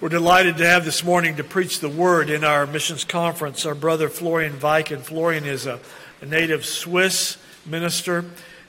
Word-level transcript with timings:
We're 0.00 0.10
delighted 0.10 0.58
to 0.58 0.66
have 0.68 0.84
this 0.84 1.02
morning 1.02 1.34
to 1.38 1.44
preach 1.44 1.80
the 1.80 1.88
word 1.88 2.30
in 2.30 2.44
our 2.44 2.68
missions 2.68 3.02
conference 3.02 3.66
our 3.66 3.74
brother 3.74 4.08
Florian 4.08 4.52
Weichen. 4.60 5.00
Florian 5.00 5.44
is 5.44 5.66
a, 5.66 5.80
a 6.22 6.24
native 6.24 6.64
Swiss 6.64 7.36
minister, 7.66 8.24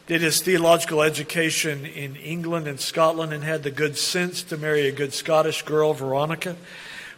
did 0.07 0.21
his 0.21 0.41
theological 0.41 1.03
education 1.03 1.85
in 1.85 2.15
England 2.15 2.67
and 2.67 2.79
Scotland, 2.79 3.31
and 3.31 3.43
had 3.43 3.61
the 3.61 3.69
good 3.69 3.95
sense 3.95 4.41
to 4.41 4.57
marry 4.57 4.87
a 4.87 4.91
good 4.91 5.13
Scottish 5.13 5.61
girl, 5.61 5.93
Veronica. 5.93 6.55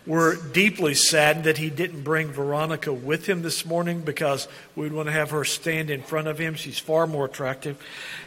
We're 0.06 0.36
deeply 0.36 0.94
saddened 0.94 1.46
that 1.46 1.60
he 1.60 1.70
didn't 1.70 2.02
bring 2.02 2.34
Veronica 2.34 2.92
with 2.92 3.30
him 3.30 3.44
this 3.44 3.66
morning 3.66 4.02
because 4.02 4.50
we'd 4.76 4.92
want 4.92 5.08
to 5.08 5.14
have 5.14 5.32
her 5.32 5.46
stand 5.46 5.90
in 5.90 6.04
front 6.04 6.28
of 6.28 6.38
him. 6.38 6.56
She's 6.56 6.80
far 6.80 7.08
more 7.08 7.28
attractive. 7.28 7.82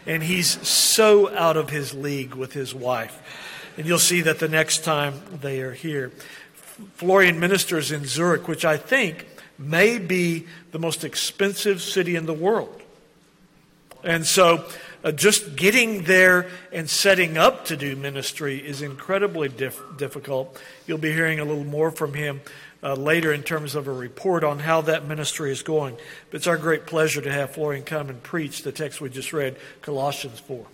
And 0.06 0.22
he's 0.22 0.66
so 0.66 1.30
out 1.36 1.58
of 1.58 1.68
his 1.68 1.92
league 1.92 2.34
with 2.34 2.54
his 2.54 2.74
wife. 2.74 3.20
And 3.76 3.86
you'll 3.86 3.98
see 3.98 4.20
that 4.22 4.38
the 4.38 4.48
next 4.48 4.84
time 4.84 5.20
they 5.40 5.60
are 5.60 5.72
here. 5.72 6.12
Florian 6.94 7.40
ministers 7.40 7.92
in 7.92 8.04
Zurich, 8.04 8.48
which 8.48 8.64
I 8.64 8.76
think 8.76 9.26
may 9.58 9.98
be 9.98 10.46
the 10.72 10.78
most 10.78 11.04
expensive 11.04 11.80
city 11.80 12.16
in 12.16 12.26
the 12.26 12.34
world. 12.34 12.82
And 14.02 14.26
so 14.26 14.66
uh, 15.02 15.12
just 15.12 15.56
getting 15.56 16.04
there 16.04 16.48
and 16.72 16.88
setting 16.88 17.38
up 17.38 17.66
to 17.66 17.76
do 17.76 17.96
ministry 17.96 18.58
is 18.58 18.82
incredibly 18.82 19.48
difficult. 19.48 20.60
You'll 20.86 20.98
be 20.98 21.12
hearing 21.12 21.40
a 21.40 21.44
little 21.44 21.64
more 21.64 21.90
from 21.90 22.14
him 22.14 22.40
uh, 22.82 22.94
later 22.94 23.32
in 23.32 23.42
terms 23.42 23.74
of 23.74 23.88
a 23.88 23.92
report 23.92 24.44
on 24.44 24.58
how 24.58 24.82
that 24.82 25.06
ministry 25.06 25.50
is 25.50 25.62
going. 25.62 25.96
But 26.30 26.38
it's 26.38 26.46
our 26.46 26.58
great 26.58 26.86
pleasure 26.86 27.22
to 27.22 27.32
have 27.32 27.54
Florian 27.54 27.84
come 27.84 28.10
and 28.10 28.22
preach 28.22 28.62
the 28.62 28.72
text 28.72 29.00
we 29.00 29.08
just 29.08 29.32
read, 29.32 29.56
Colossians 29.80 30.40
4. 30.40 30.66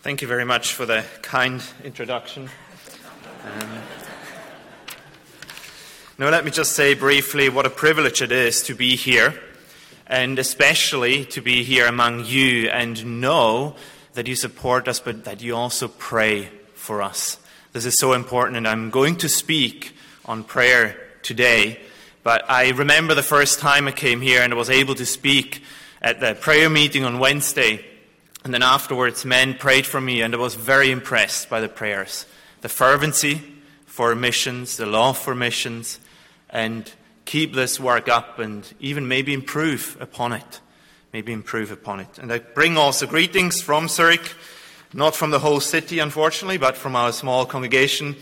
Thank 0.00 0.22
you 0.22 0.28
very 0.28 0.44
much 0.44 0.74
for 0.74 0.86
the 0.86 1.04
kind 1.22 1.60
introduction. 1.82 2.48
Um, 3.44 3.68
now, 6.18 6.30
let 6.30 6.44
me 6.44 6.52
just 6.52 6.74
say 6.74 6.94
briefly 6.94 7.48
what 7.48 7.66
a 7.66 7.70
privilege 7.70 8.22
it 8.22 8.30
is 8.30 8.62
to 8.62 8.76
be 8.76 8.94
here, 8.94 9.34
and 10.06 10.38
especially 10.38 11.24
to 11.26 11.40
be 11.40 11.64
here 11.64 11.84
among 11.84 12.24
you 12.26 12.68
and 12.68 13.20
know 13.20 13.74
that 14.12 14.28
you 14.28 14.36
support 14.36 14.86
us, 14.86 15.00
but 15.00 15.24
that 15.24 15.42
you 15.42 15.56
also 15.56 15.88
pray 15.88 16.48
for 16.74 17.02
us. 17.02 17.38
This 17.72 17.84
is 17.84 17.98
so 17.98 18.12
important, 18.12 18.56
and 18.56 18.68
I'm 18.68 18.90
going 18.90 19.16
to 19.16 19.28
speak 19.28 19.96
on 20.26 20.44
prayer 20.44 20.96
today. 21.24 21.80
But 22.22 22.48
I 22.48 22.70
remember 22.70 23.16
the 23.16 23.22
first 23.24 23.58
time 23.58 23.88
I 23.88 23.92
came 23.92 24.20
here 24.20 24.42
and 24.42 24.52
I 24.52 24.56
was 24.56 24.70
able 24.70 24.94
to 24.94 25.06
speak 25.06 25.64
at 26.00 26.20
the 26.20 26.36
prayer 26.36 26.70
meeting 26.70 27.04
on 27.04 27.18
Wednesday. 27.18 27.84
And 28.48 28.54
then 28.54 28.62
afterwards, 28.62 29.26
men 29.26 29.52
prayed 29.52 29.84
for 29.84 30.00
me, 30.00 30.22
and 30.22 30.34
I 30.34 30.38
was 30.38 30.54
very 30.54 30.90
impressed 30.90 31.50
by 31.50 31.60
the 31.60 31.68
prayers. 31.68 32.24
The 32.62 32.70
fervency 32.70 33.42
for 33.84 34.14
missions, 34.14 34.78
the 34.78 34.86
love 34.86 35.18
for 35.18 35.34
missions, 35.34 36.00
and 36.48 36.90
keep 37.26 37.52
this 37.52 37.78
work 37.78 38.08
up 38.08 38.38
and 38.38 38.66
even 38.80 39.06
maybe 39.06 39.34
improve 39.34 39.98
upon 40.00 40.32
it. 40.32 40.60
Maybe 41.12 41.30
improve 41.30 41.70
upon 41.70 42.00
it. 42.00 42.18
And 42.18 42.32
I 42.32 42.38
bring 42.38 42.78
also 42.78 43.06
greetings 43.06 43.60
from 43.60 43.86
Zurich, 43.86 44.32
not 44.94 45.14
from 45.14 45.30
the 45.30 45.40
whole 45.40 45.60
city, 45.60 45.98
unfortunately, 45.98 46.56
but 46.56 46.74
from 46.74 46.96
our 46.96 47.12
small 47.12 47.44
congregation. 47.44 48.16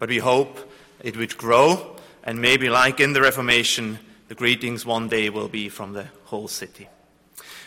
But 0.00 0.08
we 0.08 0.18
hope 0.18 0.58
it 1.04 1.16
would 1.16 1.38
grow, 1.38 1.94
and 2.24 2.40
maybe, 2.40 2.68
like 2.68 2.98
in 2.98 3.12
the 3.12 3.22
Reformation, 3.22 4.00
the 4.26 4.34
greetings 4.34 4.84
one 4.84 5.08
day 5.08 5.30
will 5.30 5.46
be 5.46 5.68
from 5.68 5.92
the 5.92 6.08
whole 6.24 6.48
city. 6.48 6.88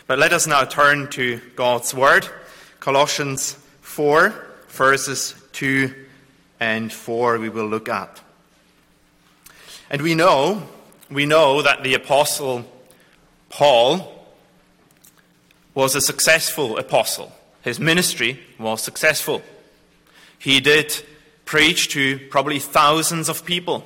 But 0.06 0.18
let 0.18 0.32
us 0.32 0.46
now 0.46 0.64
turn 0.64 1.08
to 1.10 1.40
God's 1.54 1.94
Word. 1.94 2.28
Colossians 2.80 3.56
4, 3.82 4.34
verses 4.68 5.34
2 5.52 5.94
and 6.58 6.92
4, 6.92 7.38
we 7.38 7.48
will 7.48 7.66
look 7.66 7.88
at. 7.88 8.20
And 9.88 10.02
we 10.02 10.14
know, 10.14 10.66
we 11.08 11.24
know 11.24 11.62
that 11.62 11.84
the 11.84 11.94
Apostle 11.94 12.64
Paul 13.48 14.26
was 15.74 15.94
a 15.94 16.00
successful 16.00 16.78
apostle. 16.78 17.32
His 17.62 17.78
ministry 17.78 18.40
was 18.58 18.82
successful. 18.82 19.40
He 20.38 20.60
did 20.60 21.04
preach 21.44 21.90
to 21.90 22.18
probably 22.28 22.58
thousands 22.58 23.28
of 23.28 23.44
people. 23.44 23.84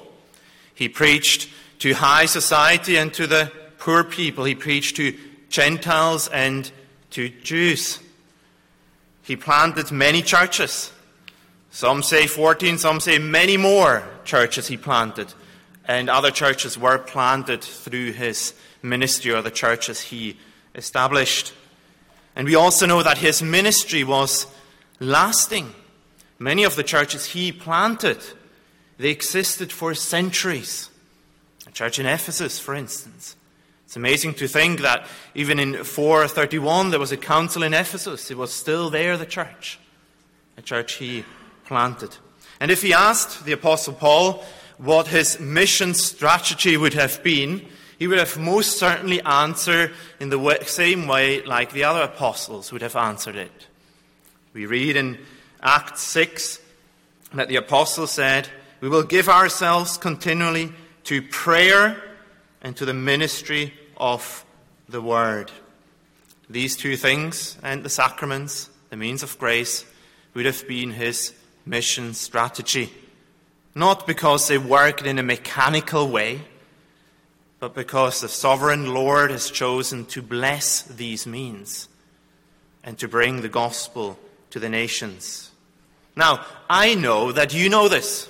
He 0.75 0.89
preached 0.89 1.51
to 1.81 1.93
high 1.93 2.25
society 2.25 2.97
and 2.97 3.13
to 3.15 3.27
the 3.27 3.53
poor 3.79 4.03
people. 4.03 4.45
He 4.45 4.55
preached 4.55 4.97
to 4.97 5.17
Gentiles 5.49 6.29
and 6.29 6.71
to 7.11 7.29
Jews. 7.29 8.01
He 9.23 9.37
planted 9.37 9.91
many 9.91 10.23
churches. 10.23 10.93
Some 11.71 12.03
say 12.03 12.27
14, 12.27 12.79
some 12.79 13.01
say 13.01 13.19
many 13.19 13.57
more 13.57 14.03
churches 14.25 14.69
he 14.69 14.77
planted. 14.77 15.33
And 15.85 16.11
other 16.11 16.31
churches 16.31 16.79
were 16.79 16.99
planted 16.99 17.63
through 17.63 18.13
his 18.13 18.55
ministry 18.83 19.33
or 19.33 19.43
the 19.43 19.51
churches 19.51 20.01
he 20.01 20.37
established. 20.75 21.53
And 22.35 22.47
we 22.47 22.55
also 22.55 22.87
know 22.87 23.03
that 23.03 23.19
his 23.19 23.43
ministry 23.43 24.05
was 24.05 24.47
lasting. 25.01 25.73
Many 26.39 26.65
of 26.65 26.77
the 26.77 26.83
churches 26.83 27.27
he 27.27 27.53
planted, 27.53 28.19
they 28.99 29.11
existed 29.11 29.73
for 29.73 29.95
centuries. 29.95 30.91
A 31.67 31.71
church 31.71 31.99
in 31.99 32.07
Ephesus, 32.07 32.59
for 32.59 32.75
instance. 32.75 33.36
It's 33.87 33.97
amazing 33.97 34.35
to 34.35 34.49
think 34.49 34.81
that 34.81 35.07
even 35.35 35.61
in 35.61 35.85
431 35.85 36.91
there 36.91 36.99
was 36.99 37.13
a 37.13 37.17
council 37.17 37.63
in 37.63 37.73
Ephesus. 37.73 38.31
It 38.31 38.37
was 38.37 38.53
still 38.53 38.91
there, 38.91 39.17
the 39.17 39.27
church. 39.27 39.79
A 40.57 40.63
church 40.63 40.95
he 40.95 41.25
planted. 41.65 42.17
And 42.59 42.71
if 42.71 42.83
he 42.83 42.93
asked 42.93 43.45
the 43.45 43.53
Apostle 43.53 43.95
Paul 43.95 44.45
what 44.79 45.07
his 45.07 45.39
mission 45.39 45.95
strategy 45.95 46.77
would 46.77 46.95
have 46.95 47.23
been, 47.23 47.65
he 47.99 48.09
would 48.09 48.19
have 48.19 48.37
most 48.37 48.79
certainly 48.79 49.23
answered 49.23 49.93
in 50.21 50.31
the 50.31 50.59
same 50.67 51.07
way 51.07 51.43
like 51.43 51.73
the 51.73 51.85
other 51.85 52.03
apostles 52.03 52.73
would 52.73 52.83
have 52.83 52.97
answered 52.97 53.37
it. 53.37 53.67
We 54.53 54.67
read 54.67 54.97
in 54.97 55.19
Acts 55.63 56.03
6 56.03 56.61
that 57.35 57.49
the 57.49 57.57
apostle 57.57 58.07
said, 58.07 58.49
We 58.81 58.89
will 58.89 59.03
give 59.03 59.29
ourselves 59.29 59.97
continually 59.97 60.73
to 61.05 61.23
prayer 61.23 62.03
and 62.67 62.77
to 62.77 62.85
the 62.85 62.93
ministry 62.93 63.73
of 63.97 64.45
the 64.89 65.01
Word. 65.01 65.53
These 66.51 66.77
two 66.77 66.97
things 66.97 67.57
and 67.63 67.85
the 67.85 67.89
sacraments, 67.89 68.69
the 68.91 68.97
means 68.97 69.23
of 69.23 69.39
grace, 69.39 69.85
would 70.35 70.47
have 70.47 70.67
been 70.67 70.91
his 70.91 71.33
mission 71.65 72.13
strategy. 72.13 72.93
Not 73.77 74.05
because 74.05 74.49
they 74.49 74.59
worked 74.59 75.07
in 75.07 75.21
a 75.21 75.23
mechanical 75.23 76.09
way, 76.09 76.41
but 77.61 77.73
because 77.73 78.21
the 78.21 78.29
sovereign 78.29 78.93
Lord 78.93 79.31
has 79.31 79.49
chosen 79.49 80.05
to 80.07 80.21
bless 80.21 80.83
these 80.83 81.25
means 81.25 81.89
and 82.83 82.99
to 82.99 83.07
bring 83.07 83.43
the 83.43 83.49
gospel 83.49 84.19
to 84.51 84.59
the 84.59 84.69
nations. 84.69 85.53
Now, 86.17 86.45
I 86.69 86.97
know 86.97 87.31
that 87.31 87.55
you 87.55 87.69
know 87.69 87.87
this. 87.87 88.29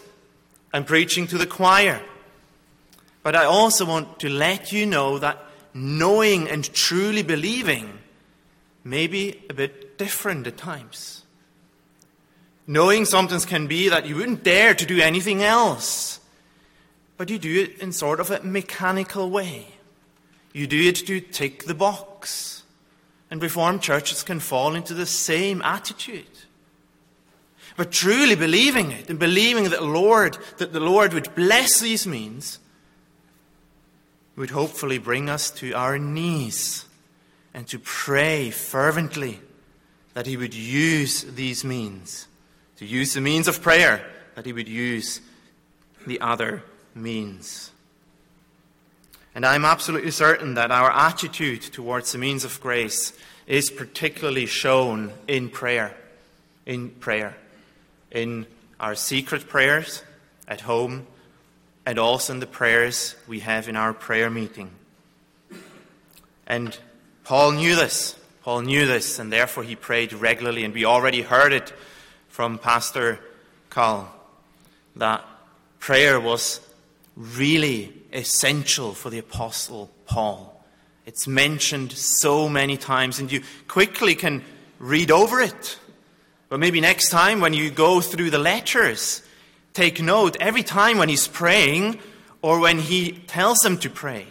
I'm 0.74 0.84
preaching 0.84 1.26
to 1.28 1.38
the 1.38 1.46
choir. 1.46 2.02
But 3.26 3.34
I 3.34 3.44
also 3.44 3.84
want 3.84 4.20
to 4.20 4.28
let 4.28 4.70
you 4.70 4.86
know 4.86 5.18
that 5.18 5.42
knowing 5.74 6.48
and 6.48 6.62
truly 6.72 7.24
believing 7.24 7.98
may 8.84 9.08
be 9.08 9.42
a 9.50 9.52
bit 9.52 9.98
different 9.98 10.46
at 10.46 10.56
times. 10.56 11.24
Knowing 12.68 13.04
sometimes 13.04 13.44
can 13.44 13.66
be 13.66 13.88
that 13.88 14.06
you 14.06 14.14
wouldn't 14.14 14.44
dare 14.44 14.76
to 14.76 14.86
do 14.86 15.00
anything 15.00 15.42
else, 15.42 16.20
but 17.16 17.28
you 17.28 17.36
do 17.36 17.64
it 17.64 17.80
in 17.80 17.90
sort 17.90 18.20
of 18.20 18.30
a 18.30 18.44
mechanical 18.44 19.28
way. 19.28 19.66
You 20.52 20.68
do 20.68 20.80
it 20.88 21.04
to 21.08 21.20
tick 21.20 21.64
the 21.64 21.74
box. 21.74 22.62
And 23.28 23.42
Reformed 23.42 23.82
churches 23.82 24.22
can 24.22 24.38
fall 24.38 24.76
into 24.76 24.94
the 24.94 25.04
same 25.04 25.62
attitude. 25.62 26.38
But 27.76 27.90
truly 27.90 28.36
believing 28.36 28.92
it 28.92 29.10
and 29.10 29.18
believing 29.18 29.64
that 29.70 29.82
Lord, 29.82 30.38
that 30.58 30.72
the 30.72 30.78
Lord 30.78 31.12
would 31.12 31.34
bless 31.34 31.80
these 31.80 32.06
means 32.06 32.60
would 34.36 34.50
hopefully 34.50 34.98
bring 34.98 35.28
us 35.28 35.50
to 35.50 35.72
our 35.72 35.98
knees 35.98 36.84
and 37.54 37.66
to 37.66 37.78
pray 37.78 38.50
fervently 38.50 39.40
that 40.14 40.26
He 40.26 40.36
would 40.36 40.54
use 40.54 41.22
these 41.22 41.64
means, 41.64 42.28
to 42.76 42.86
use 42.86 43.14
the 43.14 43.20
means 43.20 43.48
of 43.48 43.62
prayer, 43.62 44.06
that 44.34 44.46
He 44.46 44.52
would 44.52 44.68
use 44.68 45.20
the 46.06 46.20
other 46.20 46.62
means. 46.94 47.70
And 49.34 49.44
I'm 49.44 49.64
absolutely 49.64 50.12
certain 50.12 50.54
that 50.54 50.70
our 50.70 50.90
attitude 50.90 51.62
towards 51.62 52.12
the 52.12 52.18
means 52.18 52.44
of 52.44 52.60
grace 52.60 53.12
is 53.46 53.70
particularly 53.70 54.46
shown 54.46 55.12
in 55.28 55.50
prayer. 55.50 55.94
In 56.64 56.90
prayer. 56.90 57.36
In 58.10 58.46
our 58.80 58.94
secret 58.94 59.48
prayers 59.48 60.02
at 60.48 60.62
home 60.62 61.06
and 61.86 61.98
also 62.00 62.32
in 62.34 62.40
the 62.40 62.46
prayers 62.46 63.14
we 63.28 63.40
have 63.40 63.68
in 63.68 63.76
our 63.76 63.94
prayer 63.94 64.28
meeting. 64.28 64.70
And 66.46 66.76
Paul 67.24 67.52
knew 67.52 67.76
this. 67.76 68.16
Paul 68.42 68.62
knew 68.62 68.86
this, 68.86 69.18
and 69.18 69.32
therefore 69.32 69.62
he 69.62 69.76
prayed 69.76 70.12
regularly. 70.12 70.64
And 70.64 70.74
we 70.74 70.84
already 70.84 71.22
heard 71.22 71.52
it 71.52 71.72
from 72.28 72.58
Pastor 72.58 73.20
Carl 73.70 74.12
that 74.96 75.24
prayer 75.78 76.20
was 76.20 76.60
really 77.16 77.92
essential 78.12 78.92
for 78.92 79.10
the 79.10 79.18
Apostle 79.18 79.90
Paul. 80.06 80.64
It's 81.06 81.26
mentioned 81.26 81.92
so 81.92 82.48
many 82.48 82.76
times, 82.76 83.20
and 83.20 83.30
you 83.30 83.42
quickly 83.68 84.14
can 84.14 84.44
read 84.78 85.10
over 85.10 85.40
it. 85.40 85.78
But 86.48 86.60
maybe 86.60 86.80
next 86.80 87.10
time 87.10 87.40
when 87.40 87.54
you 87.54 87.70
go 87.70 88.00
through 88.00 88.30
the 88.30 88.38
letters, 88.38 89.22
take 89.76 90.00
note 90.00 90.38
every 90.40 90.62
time 90.62 90.96
when 90.96 91.10
he's 91.10 91.28
praying 91.28 91.98
or 92.40 92.58
when 92.58 92.78
he 92.78 93.12
tells 93.26 93.58
them 93.58 93.76
to 93.76 93.90
pray. 93.90 94.26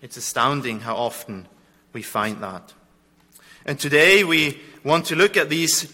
It's 0.00 0.16
astounding 0.16 0.80
how 0.80 0.94
often 0.94 1.48
we 1.92 2.02
find 2.02 2.40
that. 2.40 2.72
And 3.66 3.76
today 3.76 4.22
we 4.22 4.60
want 4.84 5.06
to 5.06 5.16
look 5.16 5.36
at 5.36 5.50
these 5.50 5.92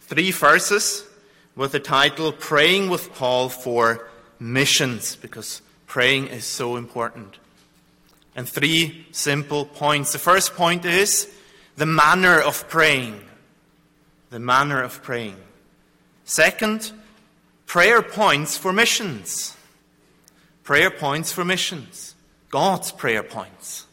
three 0.00 0.30
verses 0.30 1.04
with 1.54 1.72
the 1.72 1.80
title 1.80 2.32
Praying 2.32 2.88
with 2.88 3.12
Paul 3.12 3.50
for 3.50 4.08
Missions, 4.40 5.16
because 5.16 5.60
praying 5.86 6.28
is 6.28 6.46
so 6.46 6.76
important. 6.76 7.38
And 8.34 8.48
three 8.48 9.06
simple 9.12 9.66
points. 9.66 10.12
The 10.12 10.18
first 10.18 10.54
point 10.54 10.86
is 10.86 11.28
the 11.76 11.84
manner 11.84 12.40
of 12.40 12.66
praying. 12.70 13.20
The 14.30 14.40
manner 14.40 14.82
of 14.82 15.02
praying. 15.02 15.36
Second, 16.24 16.92
prayer 17.72 18.02
points 18.02 18.54
for 18.54 18.70
missions. 18.70 19.56
Prayer 20.62 20.90
points 20.90 21.32
for 21.32 21.42
missions. 21.42 22.14
God's 22.50 22.92
prayer 22.92 23.22
points. 23.22 23.86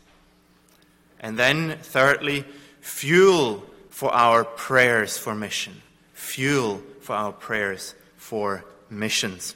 And 1.22 1.40
then, 1.40 1.78
thirdly, 1.82 2.44
fuel 2.82 3.64
for 3.90 4.14
our 4.14 4.44
prayers 4.44 5.18
for 5.18 5.34
mission. 5.34 5.82
Fuel 6.12 6.82
for 7.00 7.16
our 7.16 7.32
prayers 7.32 7.96
for 8.18 8.66
missions. 8.90 9.56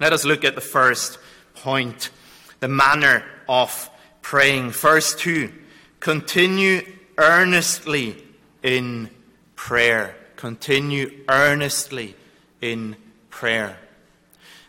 Let 0.00 0.14
us 0.14 0.24
look 0.24 0.44
at 0.44 0.54
the 0.54 0.62
first 0.62 1.18
point 1.54 2.08
the 2.60 2.68
manner 2.68 3.22
of 3.50 3.90
praying. 4.22 4.70
Verse 4.70 5.14
2 5.14 5.52
Continue 6.00 6.90
earnestly 7.18 8.16
in 8.62 9.10
prayer. 9.56 10.16
Continue 10.36 11.20
earnestly 11.28 12.14
in 12.62 12.96
prayer. 13.32 13.76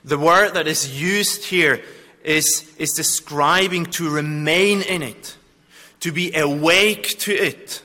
The 0.04 0.18
word 0.18 0.56
that 0.56 0.68
is 0.68 1.00
used 1.00 1.46
here 1.46 1.84
is, 2.24 2.74
is 2.80 2.94
describing 2.94 3.86
to 3.98 4.10
remain 4.10 4.82
in 4.82 5.04
it, 5.04 5.38
to 6.00 6.12
be 6.12 6.34
awake 6.34 7.20
to 7.20 7.32
it, 7.32 7.84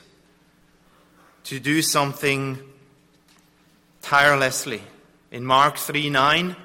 to 1.43 1.59
do 1.59 1.83
something 1.83 2.57
tirelessly. 4.01 4.81
In 5.31 5.45
Mark 5.45 5.77
3 5.77 6.09
9, 6.09 6.55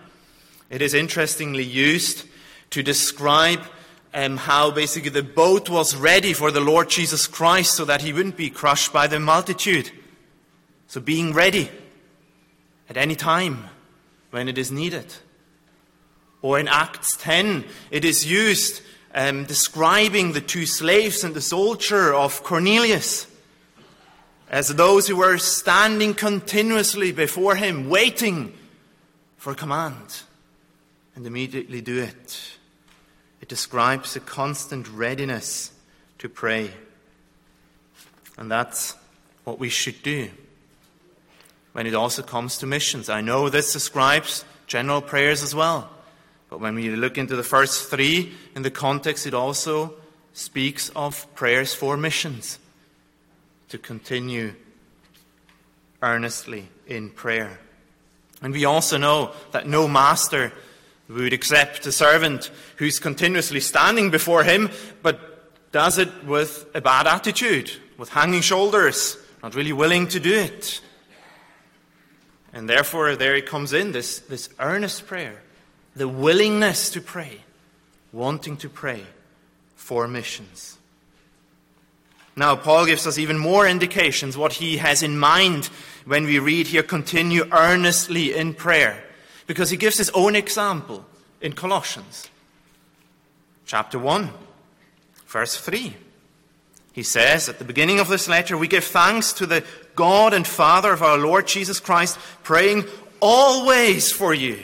it 0.70 0.80
is 0.80 0.94
interestingly 0.94 1.64
used 1.64 2.24
to 2.70 2.82
describe 2.82 3.60
um, 4.14 4.38
how 4.38 4.70
basically 4.70 5.10
the 5.10 5.22
boat 5.22 5.68
was 5.68 5.94
ready 5.96 6.32
for 6.32 6.50
the 6.50 6.60
Lord 6.60 6.88
Jesus 6.88 7.26
Christ 7.26 7.74
so 7.74 7.84
that 7.84 8.00
he 8.00 8.12
wouldn't 8.12 8.36
be 8.36 8.48
crushed 8.48 8.92
by 8.92 9.06
the 9.06 9.20
multitude. 9.20 9.90
So 10.86 11.00
being 11.00 11.32
ready 11.32 11.68
at 12.88 12.96
any 12.96 13.16
time 13.16 13.68
when 14.34 14.48
it 14.48 14.58
is 14.58 14.72
needed. 14.72 15.14
Or 16.42 16.58
in 16.58 16.66
Acts 16.66 17.16
10, 17.18 17.64
it 17.92 18.04
is 18.04 18.26
used 18.26 18.82
um, 19.14 19.44
describing 19.44 20.32
the 20.32 20.40
two 20.40 20.66
slaves 20.66 21.22
and 21.22 21.36
the 21.36 21.40
soldier 21.40 22.12
of 22.12 22.42
Cornelius 22.42 23.28
as 24.50 24.70
those 24.70 25.06
who 25.06 25.14
were 25.14 25.38
standing 25.38 26.14
continuously 26.14 27.12
before 27.12 27.54
him, 27.54 27.88
waiting 27.88 28.52
for 29.36 29.54
command, 29.54 30.22
and 31.14 31.28
immediately 31.28 31.80
do 31.80 32.02
it. 32.02 32.58
It 33.40 33.48
describes 33.48 34.16
a 34.16 34.20
constant 34.20 34.88
readiness 34.88 35.70
to 36.18 36.28
pray. 36.28 36.72
And 38.36 38.50
that's 38.50 38.96
what 39.44 39.60
we 39.60 39.68
should 39.68 40.02
do 40.02 40.30
when 41.74 41.86
it 41.86 41.94
also 41.94 42.22
comes 42.22 42.56
to 42.58 42.66
missions. 42.66 43.08
I 43.08 43.20
know 43.20 43.48
this 43.48 43.72
describes 43.72 44.44
general 44.66 45.02
prayers 45.02 45.42
as 45.42 45.54
well. 45.54 45.90
But 46.48 46.60
when 46.60 46.76
we 46.76 46.88
look 46.90 47.18
into 47.18 47.34
the 47.34 47.42
first 47.42 47.90
three 47.90 48.32
in 48.54 48.62
the 48.62 48.70
context, 48.70 49.26
it 49.26 49.34
also 49.34 49.94
speaks 50.32 50.90
of 50.94 51.32
prayers 51.34 51.74
for 51.74 51.96
missions 51.96 52.60
to 53.68 53.76
continue 53.76 54.54
earnestly 56.00 56.68
in 56.86 57.10
prayer. 57.10 57.58
And 58.40 58.52
we 58.52 58.64
also 58.64 58.96
know 58.96 59.32
that 59.50 59.66
no 59.66 59.88
master 59.88 60.52
would 61.08 61.32
accept 61.32 61.86
a 61.86 61.92
servant 61.92 62.52
who's 62.76 63.00
continuously 63.00 63.60
standing 63.60 64.10
before 64.10 64.44
him, 64.44 64.70
but 65.02 65.72
does 65.72 65.98
it 65.98 66.24
with 66.24 66.66
a 66.72 66.80
bad 66.80 67.08
attitude, 67.08 67.72
with 67.98 68.10
hanging 68.10 68.42
shoulders, 68.42 69.16
not 69.42 69.56
really 69.56 69.72
willing 69.72 70.06
to 70.08 70.20
do 70.20 70.32
it. 70.32 70.80
And 72.54 72.70
therefore, 72.70 73.16
there 73.16 73.34
it 73.34 73.46
comes 73.46 73.72
in 73.72 73.90
this, 73.90 74.20
this 74.20 74.48
earnest 74.60 75.08
prayer, 75.08 75.42
the 75.96 76.06
willingness 76.06 76.88
to 76.90 77.00
pray, 77.00 77.40
wanting 78.12 78.56
to 78.58 78.68
pray 78.68 79.04
for 79.74 80.06
missions. 80.06 80.78
Now, 82.36 82.54
Paul 82.54 82.86
gives 82.86 83.08
us 83.08 83.18
even 83.18 83.38
more 83.38 83.66
indications 83.66 84.36
what 84.36 84.54
he 84.54 84.76
has 84.76 85.02
in 85.02 85.18
mind 85.18 85.66
when 86.04 86.24
we 86.24 86.38
read 86.38 86.68
here, 86.68 86.84
continue 86.84 87.44
earnestly 87.52 88.34
in 88.34 88.54
prayer. 88.54 89.02
Because 89.48 89.70
he 89.70 89.76
gives 89.76 89.98
his 89.98 90.10
own 90.10 90.36
example 90.36 91.04
in 91.40 91.54
Colossians 91.54 92.28
chapter 93.66 93.98
1, 93.98 94.30
verse 95.26 95.56
3. 95.56 95.96
He 96.94 97.02
says 97.02 97.48
at 97.48 97.58
the 97.58 97.64
beginning 97.64 97.98
of 97.98 98.06
this 98.06 98.28
letter, 98.28 98.56
We 98.56 98.68
give 98.68 98.84
thanks 98.84 99.32
to 99.34 99.46
the 99.46 99.64
God 99.96 100.32
and 100.32 100.46
Father 100.46 100.92
of 100.92 101.02
our 101.02 101.18
Lord 101.18 101.48
Jesus 101.48 101.80
Christ, 101.80 102.16
praying 102.44 102.84
always 103.18 104.12
for 104.12 104.32
you. 104.32 104.60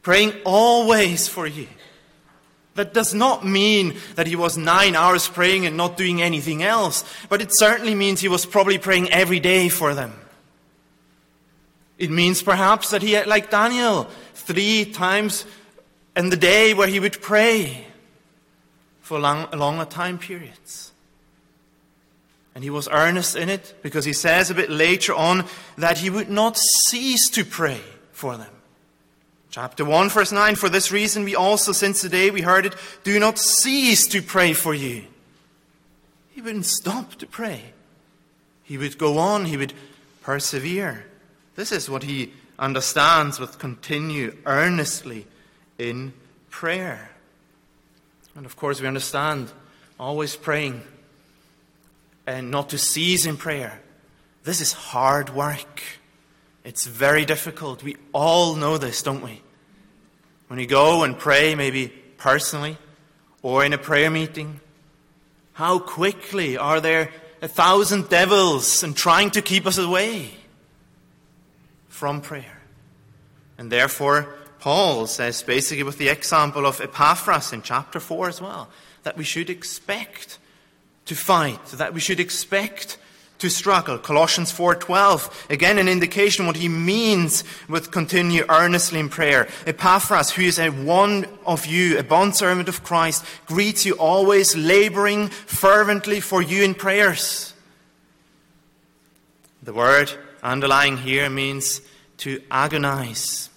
Praying 0.00 0.32
always 0.46 1.28
for 1.28 1.46
you. 1.46 1.68
That 2.76 2.94
does 2.94 3.12
not 3.12 3.44
mean 3.44 3.98
that 4.14 4.26
he 4.26 4.36
was 4.36 4.56
nine 4.56 4.96
hours 4.96 5.28
praying 5.28 5.66
and 5.66 5.76
not 5.76 5.98
doing 5.98 6.22
anything 6.22 6.62
else, 6.62 7.04
but 7.28 7.42
it 7.42 7.50
certainly 7.52 7.94
means 7.94 8.20
he 8.20 8.28
was 8.28 8.46
probably 8.46 8.78
praying 8.78 9.10
every 9.10 9.38
day 9.38 9.68
for 9.68 9.94
them. 9.94 10.14
It 11.98 12.10
means 12.10 12.42
perhaps 12.42 12.88
that 12.90 13.02
he 13.02 13.12
had, 13.12 13.26
like 13.26 13.50
Daniel, 13.50 14.08
three 14.32 14.86
times 14.86 15.44
in 16.16 16.30
the 16.30 16.38
day 16.38 16.72
where 16.72 16.88
he 16.88 17.00
would 17.00 17.20
pray 17.20 17.86
for 19.10 19.18
long, 19.18 19.50
longer 19.50 19.84
time 19.84 20.18
periods. 20.18 20.92
And 22.54 22.62
he 22.62 22.70
was 22.70 22.88
earnest 22.92 23.34
in 23.34 23.48
it 23.48 23.74
because 23.82 24.04
he 24.04 24.12
says 24.12 24.50
a 24.50 24.54
bit 24.54 24.70
later 24.70 25.12
on 25.12 25.46
that 25.76 25.98
he 25.98 26.08
would 26.08 26.30
not 26.30 26.56
cease 26.56 27.28
to 27.30 27.44
pray 27.44 27.80
for 28.12 28.36
them. 28.36 28.52
Chapter 29.50 29.84
1, 29.84 30.10
verse 30.10 30.30
9 30.30 30.54
For 30.54 30.68
this 30.68 30.92
reason, 30.92 31.24
we 31.24 31.34
also, 31.34 31.72
since 31.72 32.02
the 32.02 32.08
day 32.08 32.30
we 32.30 32.42
heard 32.42 32.64
it, 32.64 32.76
do 33.02 33.18
not 33.18 33.36
cease 33.36 34.06
to 34.06 34.22
pray 34.22 34.52
for 34.52 34.74
you. 34.74 35.02
He 36.30 36.40
wouldn't 36.40 36.66
stop 36.66 37.16
to 37.16 37.26
pray, 37.26 37.72
he 38.62 38.78
would 38.78 38.96
go 38.96 39.18
on, 39.18 39.46
he 39.46 39.56
would 39.56 39.72
persevere. 40.22 41.04
This 41.56 41.72
is 41.72 41.90
what 41.90 42.04
he 42.04 42.32
understands 42.60 43.40
with 43.40 43.58
continue 43.58 44.36
earnestly 44.46 45.26
in 45.78 46.12
prayer. 46.48 47.10
And 48.40 48.46
of 48.46 48.56
course, 48.56 48.80
we 48.80 48.86
understand 48.86 49.52
always 49.98 50.34
praying 50.34 50.80
and 52.26 52.50
not 52.50 52.70
to 52.70 52.78
cease 52.78 53.26
in 53.26 53.36
prayer. 53.36 53.82
This 54.44 54.62
is 54.62 54.72
hard 54.72 55.28
work. 55.34 55.82
It's 56.64 56.86
very 56.86 57.26
difficult. 57.26 57.82
We 57.82 57.98
all 58.14 58.54
know 58.54 58.78
this, 58.78 59.02
don't 59.02 59.20
we? 59.20 59.42
When 60.48 60.58
you 60.58 60.66
go 60.66 61.04
and 61.04 61.18
pray, 61.18 61.54
maybe 61.54 61.88
personally 62.16 62.78
or 63.42 63.62
in 63.62 63.74
a 63.74 63.78
prayer 63.78 64.10
meeting, 64.10 64.60
how 65.52 65.78
quickly 65.78 66.56
are 66.56 66.80
there 66.80 67.10
a 67.42 67.48
thousand 67.48 68.08
devils 68.08 68.82
and 68.82 68.96
trying 68.96 69.32
to 69.32 69.42
keep 69.42 69.66
us 69.66 69.76
away? 69.76 70.30
from 72.00 72.22
prayer. 72.22 72.62
And 73.58 73.70
therefore, 73.70 74.34
Paul 74.60 75.06
says, 75.06 75.42
basically, 75.42 75.82
with 75.82 75.98
the 75.98 76.08
example 76.08 76.66
of 76.66 76.80
Epaphras 76.80 77.52
in 77.52 77.62
chapter 77.62 77.98
4 77.98 78.28
as 78.28 78.40
well, 78.40 78.68
that 79.02 79.16
we 79.16 79.24
should 79.24 79.50
expect 79.50 80.38
to 81.06 81.14
fight, 81.14 81.64
that 81.66 81.94
we 81.94 82.00
should 82.00 82.20
expect 82.20 82.98
to 83.40 83.48
struggle. 83.48 83.98
Colossians 83.98 84.52
4:12, 84.52 85.50
again 85.50 85.78
an 85.78 85.88
indication 85.88 86.46
what 86.46 86.56
he 86.56 86.68
means 86.68 87.42
with 87.68 87.90
continue 87.90 88.44
earnestly 88.48 89.00
in 89.00 89.08
prayer. 89.08 89.48
Epaphras, 89.66 90.30
who 90.30 90.42
is 90.42 90.58
a 90.58 90.68
one 90.68 91.26
of 91.46 91.66
you, 91.66 91.98
a 91.98 92.02
bondservant 92.02 92.68
of 92.68 92.84
Christ, 92.84 93.24
greets 93.46 93.86
you 93.86 93.94
always 93.94 94.54
laboring 94.56 95.30
fervently 95.30 96.20
for 96.20 96.42
you 96.42 96.62
in 96.62 96.74
prayers. 96.74 97.54
The 99.62 99.72
word 99.72 100.12
underlying 100.42 100.98
here 100.98 101.30
means 101.30 101.80
to 102.18 102.42
agonize. 102.50 103.48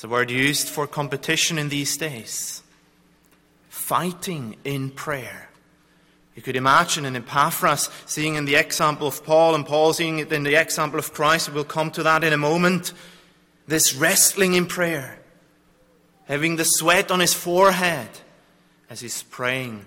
It's 0.00 0.04
a 0.06 0.08
word 0.08 0.30
used 0.30 0.70
for 0.70 0.86
competition 0.86 1.58
in 1.58 1.68
these 1.68 1.98
days. 1.98 2.62
Fighting 3.68 4.56
in 4.64 4.88
prayer. 4.88 5.50
You 6.34 6.40
could 6.40 6.56
imagine 6.56 7.04
an 7.04 7.16
Epaphras 7.16 7.90
seeing 8.06 8.36
in 8.36 8.46
the 8.46 8.54
example 8.54 9.06
of 9.06 9.22
Paul 9.22 9.54
and 9.54 9.66
Paul 9.66 9.92
seeing 9.92 10.18
it 10.18 10.32
in 10.32 10.42
the 10.42 10.54
example 10.54 10.98
of 10.98 11.12
Christ. 11.12 11.52
We'll 11.52 11.64
come 11.64 11.90
to 11.90 12.02
that 12.02 12.24
in 12.24 12.32
a 12.32 12.38
moment. 12.38 12.94
This 13.68 13.94
wrestling 13.94 14.54
in 14.54 14.64
prayer, 14.64 15.18
having 16.24 16.56
the 16.56 16.64
sweat 16.64 17.10
on 17.10 17.20
his 17.20 17.34
forehead 17.34 18.08
as 18.88 19.00
he's 19.02 19.22
praying 19.22 19.84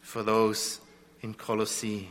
for 0.00 0.24
those 0.24 0.80
in 1.20 1.34
Colossae. 1.34 2.08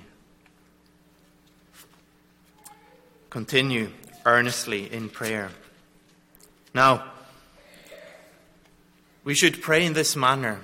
Continue 3.29 3.91
earnestly 4.25 4.89
in 4.89 5.09
prayer. 5.09 5.49
Now, 6.73 7.10
we 9.23 9.33
should 9.33 9.61
pray 9.61 9.85
in 9.85 9.93
this 9.93 10.15
manner. 10.15 10.61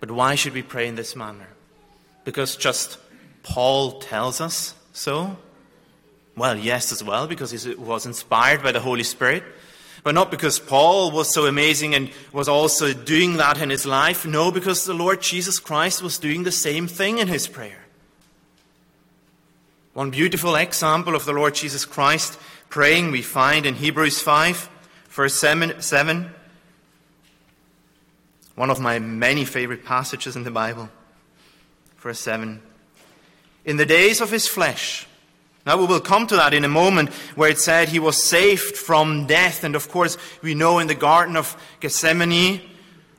But 0.00 0.10
why 0.10 0.34
should 0.34 0.54
we 0.54 0.62
pray 0.62 0.86
in 0.86 0.94
this 0.94 1.16
manner? 1.16 1.48
because 2.28 2.56
just 2.56 2.98
Paul 3.42 4.00
tells 4.00 4.38
us 4.42 4.74
so? 4.92 5.38
Well, 6.36 6.58
yes, 6.58 6.92
as 6.92 7.02
well, 7.02 7.26
because 7.26 7.50
he 7.52 7.74
was 7.74 8.04
inspired 8.04 8.62
by 8.62 8.70
the 8.70 8.80
Holy 8.80 9.02
Spirit. 9.02 9.42
But 10.04 10.14
not 10.14 10.30
because 10.30 10.58
Paul 10.58 11.10
was 11.10 11.32
so 11.32 11.46
amazing 11.46 11.94
and 11.94 12.10
was 12.30 12.46
also 12.46 12.92
doing 12.92 13.38
that 13.38 13.62
in 13.62 13.70
his 13.70 13.86
life. 13.86 14.26
No, 14.26 14.52
because 14.52 14.84
the 14.84 14.92
Lord 14.92 15.22
Jesus 15.22 15.58
Christ 15.58 16.02
was 16.02 16.18
doing 16.18 16.42
the 16.42 16.52
same 16.52 16.86
thing 16.86 17.16
in 17.16 17.28
his 17.28 17.48
prayer. 17.48 17.86
One 19.94 20.10
beautiful 20.10 20.54
example 20.54 21.14
of 21.14 21.24
the 21.24 21.32
Lord 21.32 21.54
Jesus 21.54 21.86
Christ 21.86 22.38
praying 22.68 23.10
we 23.10 23.22
find 23.22 23.64
in 23.64 23.74
Hebrews 23.74 24.20
5, 24.20 24.68
verse 25.08 25.34
7. 25.34 26.34
One 28.58 28.70
of 28.70 28.80
my 28.80 28.98
many 28.98 29.44
favorite 29.44 29.84
passages 29.84 30.34
in 30.34 30.42
the 30.42 30.50
Bible 30.50 30.88
verse 31.98 32.18
7. 32.18 32.60
In 33.64 33.76
the 33.76 33.86
days 33.86 34.20
of 34.20 34.32
his 34.32 34.48
flesh, 34.48 35.06
now 35.64 35.76
we 35.76 35.86
will 35.86 36.00
come 36.00 36.26
to 36.26 36.34
that 36.34 36.52
in 36.52 36.64
a 36.64 36.68
moment 36.68 37.10
where 37.36 37.50
it 37.50 37.60
said 37.60 37.88
he 37.88 38.00
was 38.00 38.20
saved 38.20 38.76
from 38.76 39.28
death. 39.28 39.62
And 39.62 39.76
of 39.76 39.88
course, 39.88 40.16
we 40.42 40.54
know 40.54 40.80
in 40.80 40.88
the 40.88 40.96
Garden 40.96 41.36
of 41.36 41.56
Gethsemane 41.78 42.60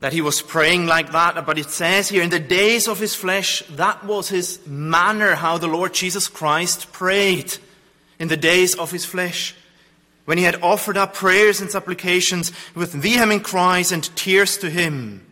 that 0.01 0.11
he 0.11 0.19
was 0.19 0.41
praying 0.41 0.87
like 0.87 1.13
that. 1.13 1.45
But 1.45 1.57
it 1.57 1.69
says 1.69 2.09
here, 2.09 2.21
in 2.21 2.31
the 2.31 2.39
days 2.39 2.89
of 2.89 2.99
his 2.99 3.15
flesh, 3.15 3.63
that 3.69 4.03
was 4.03 4.27
his 4.27 4.59
manner, 4.67 5.35
how 5.35 5.57
the 5.57 5.67
Lord 5.67 5.93
Jesus 5.93 6.27
Christ 6.27 6.91
prayed 6.91 7.55
in 8.19 8.27
the 8.27 8.35
days 8.35 8.75
of 8.75 8.91
his 8.91 9.05
flesh. 9.05 9.55
When 10.25 10.37
he 10.37 10.43
had 10.43 10.61
offered 10.61 10.97
up 10.97 11.13
prayers 11.13 11.61
and 11.61 11.71
supplications 11.71 12.51
with 12.75 12.91
vehement 12.91 13.45
cries 13.45 13.93
and 13.93 14.03
tears 14.17 14.57
to 14.57 14.69
him. 14.69 15.25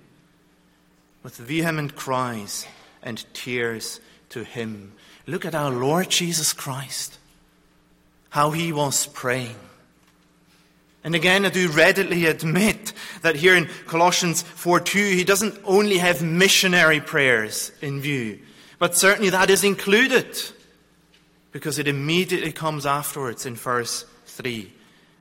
With 1.24 1.38
vehement 1.38 1.96
cries 1.96 2.68
and 3.04 3.26
tears 3.34 4.00
to 4.30 4.44
him. 4.44 4.94
Look 5.26 5.46
at 5.46 5.56
our 5.56 5.72
Lord 5.72 6.10
Jesus 6.10 6.54
Christ, 6.54 7.18
how 8.30 8.52
he 8.52 8.72
was 8.72 9.08
praying. 9.08 9.56
And 11.04 11.16
again, 11.16 11.46
I 11.46 11.50
do 11.50 11.70
readily 11.70 12.26
admit 12.26 12.92
that 13.22 13.36
here 13.38 13.56
in 13.56 13.70
Colossians 13.86 14.42
4 14.42 14.82
2, 14.82 15.00
he 15.00 15.24
doesn't 15.24 15.58
only 15.64 15.98
have 15.98 16.22
missionary 16.22 17.00
prayers 17.00 17.72
in 17.82 18.02
view, 18.02 18.40
but 18.80 18.96
certainly 18.96 19.30
that 19.30 19.50
is 19.50 19.64
included 19.64 20.38
because 21.52 21.80
it 21.80 21.88
immediately 21.88 22.52
comes 22.52 22.86
afterwards 22.86 23.46
in 23.46 23.56
verse 23.56 24.06
3, 24.26 24.72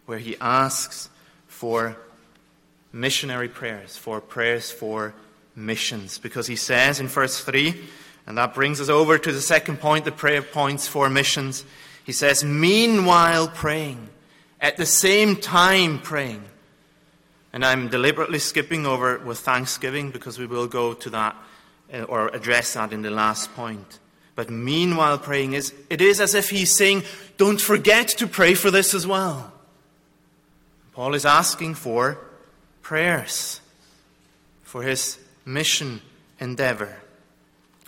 where 0.07 0.19
he 0.19 0.37
asks 0.41 1.09
for 1.47 1.97
missionary 2.93 3.49
prayers, 3.49 3.97
for 3.97 4.21
prayers 4.21 4.71
for 4.71 5.15
missions. 5.57 6.19
Because 6.19 6.47
he 6.47 6.55
says 6.55 7.01
in 7.01 7.09
verse 7.09 7.43
3, 7.43 7.75
and 8.27 8.39
that 8.39 8.55
brings 8.55 8.81
us 8.81 8.89
over 8.89 9.19
to 9.19 9.33
the 9.33 9.41
second 9.41 9.81
point, 9.81 10.05
the 10.05 10.13
prayer 10.13 10.43
points 10.43 10.87
for 10.87 11.09
missions. 11.09 11.65
He 12.05 12.13
says, 12.13 12.45
meanwhile 12.45 13.49
praying, 13.49 14.09
at 14.61 14.77
the 14.77 14.87
same 14.87 15.37
time 15.37 15.99
praying. 15.99 16.45
And 17.53 17.65
I'm 17.65 17.89
deliberately 17.89 18.39
skipping 18.39 18.85
over 18.85 19.19
with 19.19 19.39
thanksgiving 19.39 20.11
because 20.11 20.39
we 20.39 20.47
will 20.47 20.67
go 20.67 20.93
to 20.95 21.11
that 21.11 21.37
uh, 21.93 22.03
or 22.03 22.29
address 22.29 22.75
that 22.75 22.93
in 22.93 23.03
the 23.03 23.11
last 23.11 23.55
point. 23.55 23.99
But 24.35 24.51
meanwhile 24.51 25.19
praying 25.19 25.55
is, 25.55 25.73
it 25.89 26.01
is 26.01 26.21
as 26.21 26.35
if 26.35 26.51
he's 26.51 26.77
saying, 26.77 27.05
don't 27.39 27.61
forget 27.61 28.09
to 28.09 28.27
pray 28.27 28.55
for 28.55 28.71
this 28.71 28.93
as 28.93 29.07
well. 29.07 29.53
Paul 30.93 31.15
is 31.15 31.25
asking 31.25 31.75
for 31.75 32.19
prayers 32.83 33.61
for 34.63 34.83
his 34.83 35.19
mission 35.47 36.03
endeavor. 36.39 36.97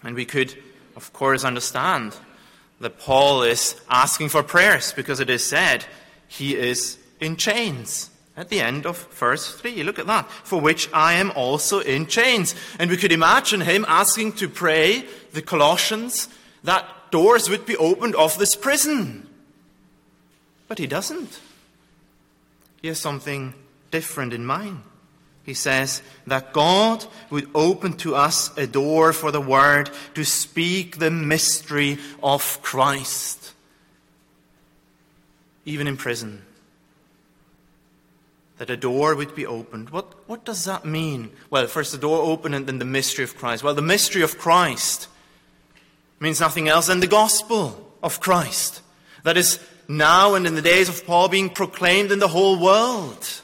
And 0.03 0.15
we 0.15 0.25
could, 0.25 0.57
of 0.97 1.13
course, 1.13 1.45
understand 1.45 2.17
that 2.81 2.99
Paul 2.99 3.43
is 3.43 3.79
asking 3.91 4.31
for 4.31 4.43
prayers 4.43 4.93
because 4.93 5.21
it 5.21 5.29
is 5.29 5.45
said 5.45 5.85
he 6.29 6.57
is 6.57 6.97
in 7.21 7.37
chains 7.37 8.11
at 8.37 8.49
the 8.49 8.61
end 8.61 8.87
of 8.87 9.13
verse 9.13 9.53
3. 9.57 9.83
Look 9.83 9.99
at 9.99 10.07
that. 10.07 10.31
For 10.31 10.61
which 10.61 10.89
I 10.93 11.15
am 11.15 11.33
also 11.33 11.81
in 11.81 12.07
chains. 12.07 12.55
And 12.79 12.89
we 12.89 12.97
could 12.97 13.13
imagine 13.13 13.61
him 13.63 13.85
asking 13.89 14.35
to 14.35 14.49
pray 14.49 15.05
the 15.33 15.43
Colossians 15.43 16.29
that 16.63 16.87
doors 17.11 17.51
would 17.51 17.67
be 17.67 17.77
opened 17.77 18.15
of 18.15 18.39
this 18.39 18.55
prison. 18.55 19.27
But 20.69 20.79
he 20.79 20.87
doesn't. 20.87 21.41
He 22.81 22.89
has 22.89 23.01
something 23.01 23.55
different 23.91 24.33
in 24.33 24.47
mind. 24.47 24.83
He 25.49 25.55
says 25.55 26.03
that 26.27 26.53
God 26.53 27.07
would 27.31 27.49
open 27.55 27.95
to 28.05 28.15
us 28.15 28.55
a 28.59 28.67
door 28.67 29.15
for 29.15 29.31
the 29.33 29.41
Word 29.41 29.89
to 30.13 30.23
speak 30.23 30.99
the 30.99 31.11
mystery 31.11 31.97
of 32.23 32.61
Christ, 32.61 33.55
even 35.65 35.87
in 35.87 35.97
prison. 35.97 36.43
That 38.59 38.69
a 38.69 38.77
door 38.77 39.15
would 39.15 39.35
be 39.35 39.47
opened. 39.47 39.89
What, 39.89 40.29
what 40.29 40.45
does 40.45 40.67
that 40.67 40.85
mean? 40.85 41.31
Well, 41.49 41.67
first 41.67 41.93
the 41.93 41.99
door 41.99 42.31
opened 42.31 42.55
and 42.55 42.67
then 42.67 42.79
the 42.79 42.85
mystery 42.85 43.25
of 43.25 43.35
Christ. 43.35 43.65
Well, 43.65 43.73
the 43.73 43.81
mystery 43.81 44.21
of 44.21 44.37
Christ 44.37 45.09
means 46.21 46.41
nothing 46.41 46.69
else 46.69 46.89
than 46.89 47.01
the 47.01 47.07
gospel 47.07 47.91
of 48.03 48.21
Christ. 48.21 48.83
That 49.23 49.39
is 49.39 49.59
now 49.89 50.35
and 50.35 50.47
in 50.47 50.57
the 50.57 50.61
days 50.61 50.91
of 50.91 51.07
Paul 51.07 51.31
being 51.31 51.49
proclaimed 51.49 52.13
in 52.13 52.19
the 52.19 52.29
whole 52.29 52.61
world. 52.61 53.41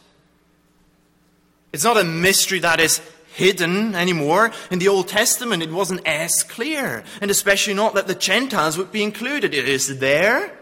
It's 1.74 1.82
not 1.82 1.96
a 1.96 2.04
mystery 2.04 2.60
that 2.60 2.78
is 2.78 3.00
hidden 3.34 3.96
anymore. 3.96 4.52
In 4.70 4.78
the 4.78 4.86
Old 4.86 5.08
Testament, 5.08 5.60
it 5.60 5.72
wasn't 5.72 6.06
as 6.06 6.44
clear, 6.44 7.02
and 7.20 7.32
especially 7.32 7.74
not 7.74 7.94
that 7.94 8.06
the 8.06 8.14
Gentiles 8.14 8.78
would 8.78 8.92
be 8.92 9.02
included. 9.02 9.52
It 9.52 9.68
is 9.68 9.98
there, 9.98 10.56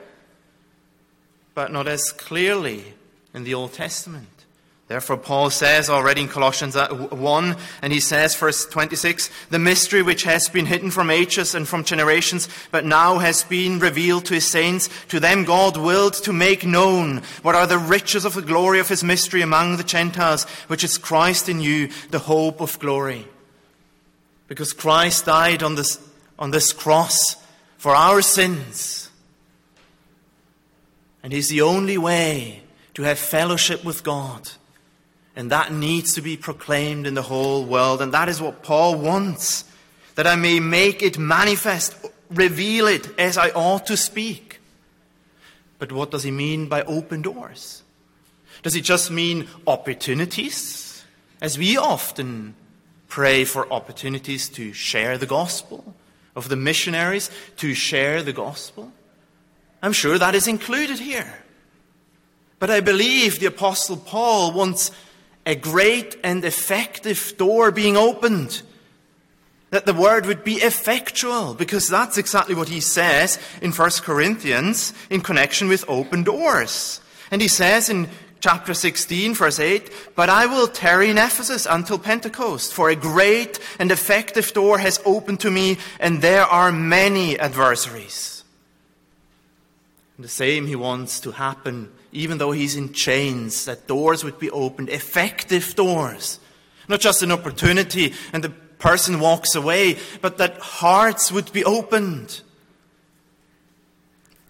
but 1.52 1.70
not 1.70 1.86
as 1.86 2.12
clearly 2.12 2.94
in 3.34 3.44
the 3.44 3.52
Old 3.52 3.74
Testament. 3.74 4.31
Therefore, 4.92 5.16
Paul 5.16 5.48
says 5.48 5.88
already 5.88 6.20
in 6.20 6.28
Colossians 6.28 6.76
uh, 6.76 6.88
1, 6.94 7.56
and 7.80 7.90
he 7.94 7.98
says, 7.98 8.36
verse 8.36 8.66
26, 8.66 9.30
the 9.48 9.58
mystery 9.58 10.02
which 10.02 10.24
has 10.24 10.50
been 10.50 10.66
hidden 10.66 10.90
from 10.90 11.10
ages 11.10 11.54
and 11.54 11.66
from 11.66 11.82
generations, 11.82 12.46
but 12.70 12.84
now 12.84 13.16
has 13.16 13.42
been 13.42 13.78
revealed 13.78 14.26
to 14.26 14.34
his 14.34 14.44
saints, 14.44 14.90
to 15.08 15.18
them 15.18 15.44
God 15.44 15.78
willed 15.78 16.12
to 16.24 16.32
make 16.34 16.66
known 16.66 17.22
what 17.40 17.54
are 17.54 17.66
the 17.66 17.78
riches 17.78 18.26
of 18.26 18.34
the 18.34 18.42
glory 18.42 18.80
of 18.80 18.90
his 18.90 19.02
mystery 19.02 19.40
among 19.40 19.78
the 19.78 19.82
Gentiles, 19.82 20.44
which 20.66 20.84
is 20.84 20.98
Christ 20.98 21.48
in 21.48 21.62
you, 21.62 21.88
the 22.10 22.18
hope 22.18 22.60
of 22.60 22.78
glory. 22.78 23.26
Because 24.46 24.74
Christ 24.74 25.24
died 25.24 25.62
on 25.62 25.74
this, 25.74 26.06
on 26.38 26.50
this 26.50 26.74
cross 26.74 27.36
for 27.78 27.94
our 27.94 28.20
sins. 28.20 29.08
And 31.22 31.32
he's 31.32 31.48
the 31.48 31.62
only 31.62 31.96
way 31.96 32.60
to 32.92 33.04
have 33.04 33.18
fellowship 33.18 33.86
with 33.86 34.04
God. 34.04 34.50
And 35.34 35.50
that 35.50 35.72
needs 35.72 36.14
to 36.14 36.20
be 36.20 36.36
proclaimed 36.36 37.06
in 37.06 37.14
the 37.14 37.22
whole 37.22 37.64
world. 37.64 38.02
And 38.02 38.12
that 38.12 38.28
is 38.28 38.40
what 38.40 38.62
Paul 38.62 38.96
wants. 38.96 39.64
That 40.14 40.26
I 40.26 40.36
may 40.36 40.60
make 40.60 41.02
it 41.02 41.18
manifest, 41.18 41.96
reveal 42.30 42.86
it 42.86 43.18
as 43.18 43.38
I 43.38 43.50
ought 43.50 43.86
to 43.86 43.96
speak. 43.96 44.60
But 45.78 45.90
what 45.90 46.10
does 46.10 46.22
he 46.22 46.30
mean 46.30 46.68
by 46.68 46.82
open 46.82 47.22
doors? 47.22 47.82
Does 48.62 48.74
he 48.74 48.80
just 48.80 49.10
mean 49.10 49.48
opportunities? 49.66 51.04
As 51.40 51.58
we 51.58 51.76
often 51.76 52.54
pray 53.08 53.44
for 53.44 53.70
opportunities 53.72 54.48
to 54.50 54.72
share 54.72 55.18
the 55.18 55.26
gospel, 55.26 55.94
of 56.34 56.48
the 56.48 56.56
missionaries 56.56 57.30
to 57.56 57.74
share 57.74 58.22
the 58.22 58.32
gospel? 58.32 58.92
I'm 59.82 59.92
sure 59.92 60.18
that 60.18 60.34
is 60.34 60.46
included 60.46 60.98
here. 60.98 61.42
But 62.58 62.70
I 62.70 62.80
believe 62.80 63.40
the 63.40 63.46
Apostle 63.46 63.96
Paul 63.96 64.52
wants 64.52 64.92
a 65.46 65.54
great 65.54 66.16
and 66.22 66.44
effective 66.44 67.34
door 67.36 67.70
being 67.70 67.96
opened. 67.96 68.62
That 69.70 69.86
the 69.86 69.94
word 69.94 70.26
would 70.26 70.44
be 70.44 70.56
effectual, 70.56 71.54
because 71.54 71.88
that's 71.88 72.18
exactly 72.18 72.54
what 72.54 72.68
he 72.68 72.80
says 72.80 73.38
in 73.62 73.72
1 73.72 73.90
Corinthians 74.02 74.92
in 75.08 75.22
connection 75.22 75.68
with 75.68 75.84
open 75.88 76.24
doors. 76.24 77.00
And 77.30 77.40
he 77.40 77.48
says 77.48 77.88
in 77.88 78.08
chapter 78.40 78.74
16, 78.74 79.34
verse 79.34 79.58
8, 79.58 79.90
But 80.14 80.28
I 80.28 80.44
will 80.44 80.66
tarry 80.66 81.08
in 81.08 81.16
Ephesus 81.16 81.66
until 81.68 81.98
Pentecost, 81.98 82.74
for 82.74 82.90
a 82.90 82.96
great 82.96 83.58
and 83.78 83.90
effective 83.90 84.52
door 84.52 84.78
has 84.78 85.00
opened 85.06 85.40
to 85.40 85.50
me, 85.50 85.78
and 85.98 86.20
there 86.20 86.44
are 86.44 86.70
many 86.70 87.38
adversaries. 87.38 88.44
And 90.16 90.24
the 90.24 90.28
same 90.28 90.66
he 90.66 90.76
wants 90.76 91.18
to 91.20 91.30
happen 91.30 91.90
even 92.12 92.38
though 92.38 92.52
he's 92.52 92.76
in 92.76 92.92
chains, 92.92 93.64
that 93.64 93.86
doors 93.86 94.22
would 94.22 94.38
be 94.38 94.50
opened, 94.50 94.90
effective 94.90 95.74
doors. 95.74 96.38
Not 96.88 97.00
just 97.00 97.22
an 97.22 97.32
opportunity 97.32 98.12
and 98.32 98.44
the 98.44 98.50
person 98.50 99.20
walks 99.20 99.54
away, 99.54 99.98
but 100.20 100.38
that 100.38 100.58
hearts 100.58 101.32
would 101.32 101.50
be 101.52 101.64
opened. 101.64 102.42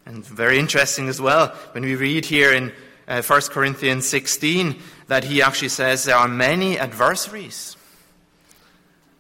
And 0.05 0.27
very 0.27 0.59
interesting 0.59 1.09
as 1.09 1.21
well, 1.21 1.49
when 1.73 1.85
we 1.85 1.95
read 1.95 2.25
here 2.25 2.53
in 2.53 2.73
uh, 3.07 3.23
1 3.23 3.41
Corinthians 3.43 4.09
16, 4.09 4.81
that 5.07 5.25
he 5.25 5.43
actually 5.43 5.69
says 5.69 6.05
there 6.05 6.17
are 6.17 6.29
many 6.29 6.79
adversaries. 6.79 7.77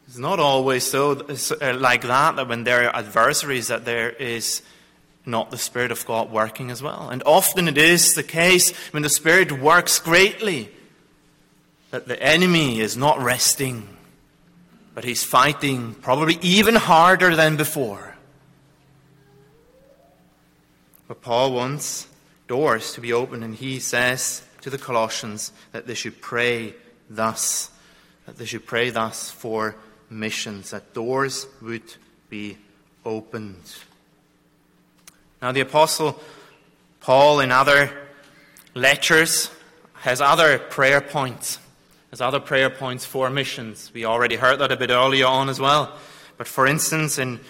It's 0.08 0.18
not 0.18 0.40
always 0.40 0.84
so 0.84 1.12
uh, 1.12 1.74
like 1.78 2.02
that, 2.02 2.36
that 2.36 2.48
when 2.48 2.64
there 2.64 2.88
are 2.88 2.96
adversaries, 2.96 3.68
that 3.68 3.84
there 3.84 4.10
is 4.10 4.62
not 5.24 5.50
the 5.50 5.58
Spirit 5.58 5.92
of 5.92 6.04
God 6.06 6.30
working 6.30 6.70
as 6.70 6.82
well. 6.82 7.08
And 7.10 7.22
often 7.24 7.68
it 7.68 7.78
is 7.78 8.14
the 8.14 8.22
case 8.22 8.72
when 8.92 9.02
the 9.02 9.08
Spirit 9.08 9.52
works 9.52 9.98
greatly 9.98 10.70
that 11.90 12.08
the 12.08 12.20
enemy 12.22 12.80
is 12.80 12.96
not 12.96 13.20
resting, 13.20 13.86
but 14.94 15.04
he's 15.04 15.22
fighting 15.22 15.94
probably 15.94 16.38
even 16.40 16.74
harder 16.74 17.36
than 17.36 17.56
before. 17.56 18.16
But 21.06 21.20
Paul 21.20 21.52
wants 21.52 22.08
doors 22.48 22.94
to 22.94 23.00
be 23.00 23.12
opened, 23.12 23.44
and 23.44 23.54
he 23.54 23.78
says 23.78 24.42
to 24.62 24.70
the 24.70 24.78
Colossians 24.78 25.52
that 25.72 25.86
they 25.86 25.94
should 25.94 26.20
pray 26.20 26.74
thus, 27.10 27.70
that 28.26 28.38
they 28.38 28.46
should 28.46 28.64
pray 28.64 28.90
thus 28.90 29.30
for 29.30 29.76
missions, 30.08 30.70
that 30.70 30.94
doors 30.94 31.46
would 31.60 31.94
be 32.30 32.56
opened. 33.04 33.74
Now, 35.42 35.50
the 35.50 35.60
Apostle 35.60 36.20
Paul, 37.00 37.40
in 37.40 37.50
other 37.50 37.90
lectures, 38.74 39.50
has 39.94 40.20
other 40.20 40.60
prayer 40.60 41.00
points. 41.00 41.58
Has 42.10 42.20
other 42.20 42.38
prayer 42.38 42.70
points 42.70 43.04
for 43.04 43.28
missions. 43.28 43.90
We 43.92 44.04
already 44.04 44.36
heard 44.36 44.60
that 44.60 44.70
a 44.70 44.76
bit 44.76 44.90
earlier 44.90 45.26
on 45.26 45.48
as 45.48 45.58
well. 45.58 45.98
But 46.38 46.46
for 46.46 46.64
instance, 46.64 47.18
in 47.18 47.40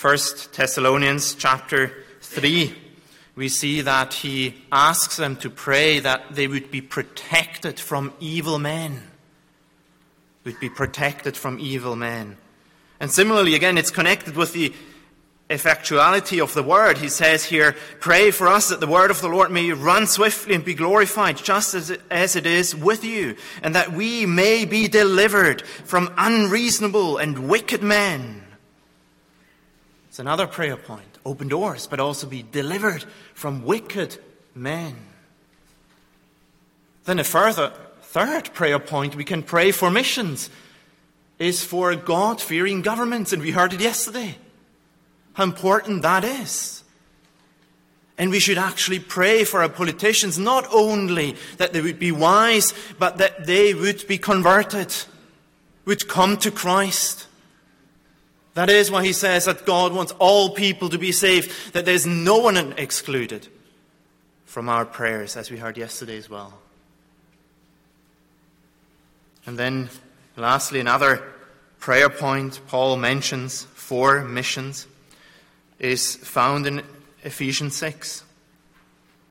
1 0.00 0.18
Thessalonians 0.56 1.36
chapter 1.36 1.92
3, 2.20 2.74
we 3.36 3.48
see 3.48 3.80
that 3.80 4.14
he 4.14 4.56
asks 4.72 5.16
them 5.16 5.36
to 5.36 5.48
pray 5.48 6.00
that 6.00 6.34
they 6.34 6.48
would 6.48 6.72
be 6.72 6.80
protected 6.80 7.78
from 7.78 8.12
evil 8.18 8.58
men. 8.58 9.02
Would 10.42 10.58
be 10.58 10.68
protected 10.68 11.36
from 11.36 11.60
evil 11.60 11.94
men. 11.94 12.38
And 12.98 13.08
similarly, 13.08 13.54
again, 13.54 13.78
it's 13.78 13.90
connected 13.92 14.34
with 14.34 14.52
the 14.52 14.72
effectuality 15.48 16.42
of 16.42 16.54
the 16.54 16.62
word. 16.62 16.98
He 16.98 17.08
says 17.08 17.44
here, 17.44 17.76
pray 18.00 18.30
for 18.30 18.48
us 18.48 18.68
that 18.68 18.80
the 18.80 18.86
word 18.86 19.10
of 19.10 19.20
the 19.20 19.28
Lord 19.28 19.50
may 19.50 19.70
run 19.70 20.06
swiftly 20.06 20.54
and 20.54 20.64
be 20.64 20.74
glorified 20.74 21.36
just 21.36 21.74
as 21.74 21.90
it, 21.90 22.46
is 22.46 22.74
with 22.74 23.04
you, 23.04 23.36
and 23.62 23.74
that 23.74 23.92
we 23.92 24.26
may 24.26 24.64
be 24.64 24.88
delivered 24.88 25.62
from 25.62 26.12
unreasonable 26.16 27.18
and 27.18 27.48
wicked 27.48 27.82
men. 27.82 28.42
It's 30.08 30.18
another 30.18 30.46
prayer 30.46 30.76
point. 30.76 31.18
Open 31.24 31.48
doors, 31.48 31.86
but 31.86 32.00
also 32.00 32.26
be 32.26 32.42
delivered 32.42 33.04
from 33.34 33.64
wicked 33.64 34.18
men. 34.54 34.96
Then 37.04 37.18
a 37.20 37.24
further 37.24 37.72
third 38.02 38.52
prayer 38.52 38.78
point 38.78 39.14
we 39.14 39.24
can 39.24 39.42
pray 39.42 39.70
for 39.70 39.90
missions 39.90 40.50
is 41.38 41.62
for 41.62 41.94
God 41.94 42.40
fearing 42.40 42.82
governments, 42.82 43.32
and 43.32 43.42
we 43.42 43.52
heard 43.52 43.72
it 43.72 43.80
yesterday 43.80 44.36
how 45.36 45.44
important 45.44 46.00
that 46.00 46.24
is. 46.24 46.82
And 48.16 48.30
we 48.30 48.40
should 48.40 48.56
actually 48.56 49.00
pray 49.00 49.44
for 49.44 49.60
our 49.60 49.68
politicians, 49.68 50.38
not 50.38 50.66
only 50.72 51.36
that 51.58 51.74
they 51.74 51.82
would 51.82 51.98
be 51.98 52.10
wise, 52.10 52.72
but 52.98 53.18
that 53.18 53.44
they 53.44 53.74
would 53.74 54.06
be 54.08 54.16
converted, 54.16 54.94
would 55.84 56.08
come 56.08 56.38
to 56.38 56.50
Christ. 56.50 57.26
That 58.54 58.70
is 58.70 58.90
why 58.90 59.04
he 59.04 59.12
says 59.12 59.44
that 59.44 59.66
God 59.66 59.92
wants 59.92 60.12
all 60.12 60.54
people 60.54 60.88
to 60.88 60.98
be 60.98 61.12
saved, 61.12 61.74
that 61.74 61.84
there's 61.84 62.06
no 62.06 62.38
one 62.38 62.72
excluded 62.78 63.46
from 64.46 64.70
our 64.70 64.86
prayers, 64.86 65.36
as 65.36 65.50
we 65.50 65.58
heard 65.58 65.76
yesterday 65.76 66.16
as 66.16 66.30
well. 66.30 66.54
And 69.44 69.58
then, 69.58 69.90
lastly, 70.34 70.80
another 70.80 71.22
prayer 71.78 72.08
point 72.08 72.58
Paul 72.68 72.96
mentions 72.96 73.64
for 73.74 74.24
missions 74.24 74.86
is 75.78 76.16
found 76.16 76.66
in 76.66 76.82
Ephesians 77.22 77.76
6. 77.76 78.24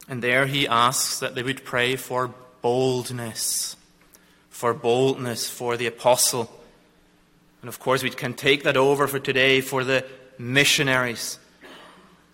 And 0.07 0.21
there 0.21 0.45
he 0.45 0.67
asks 0.67 1.19
that 1.19 1.35
they 1.35 1.43
would 1.43 1.63
pray 1.63 1.95
for 1.95 2.33
boldness, 2.61 3.75
for 4.49 4.73
boldness 4.73 5.49
for 5.49 5.77
the 5.77 5.87
apostle. 5.87 6.51
And 7.61 7.69
of 7.69 7.79
course, 7.79 8.03
we 8.03 8.09
can 8.11 8.33
take 8.33 8.63
that 8.63 8.77
over 8.77 9.07
for 9.07 9.19
today 9.19 9.61
for 9.61 9.83
the 9.83 10.05
missionaries 10.37 11.39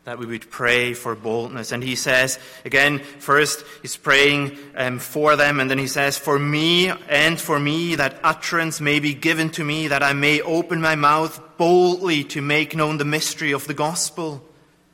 that 0.04 0.18
we 0.18 0.26
would 0.26 0.50
pray 0.50 0.94
for 0.94 1.16
boldness. 1.16 1.72
And 1.72 1.84
he 1.84 1.96
says, 1.96 2.40
again, 2.66 3.00
first 3.00 3.64
he's 3.82 3.98
praying 3.98 4.58
um, 4.76 4.98
for 4.98 5.36
them, 5.36 5.60
and 5.60 5.70
then 5.70 5.78
he 5.78 5.88
says, 5.88 6.18
For 6.18 6.40
me 6.40 6.90
and 7.08 7.40
for 7.40 7.60
me, 7.60 7.96
that 7.96 8.20
utterance 8.24 8.82
may 8.82 9.00
be 9.00 9.14
given 9.14 9.52
to 9.52 9.64
me, 9.64 9.88
that 9.88 10.02
I 10.02 10.14
may 10.14 10.42
open 10.42 10.82
my 10.82 10.96
mouth 10.96 11.40
boldly 11.58 12.24
to 12.26 12.42
make 12.42 12.76
known 12.76 12.98
the 12.98 13.06
mystery 13.06 13.52
of 13.52 13.68
the 13.68 13.76
gospel, 13.76 14.44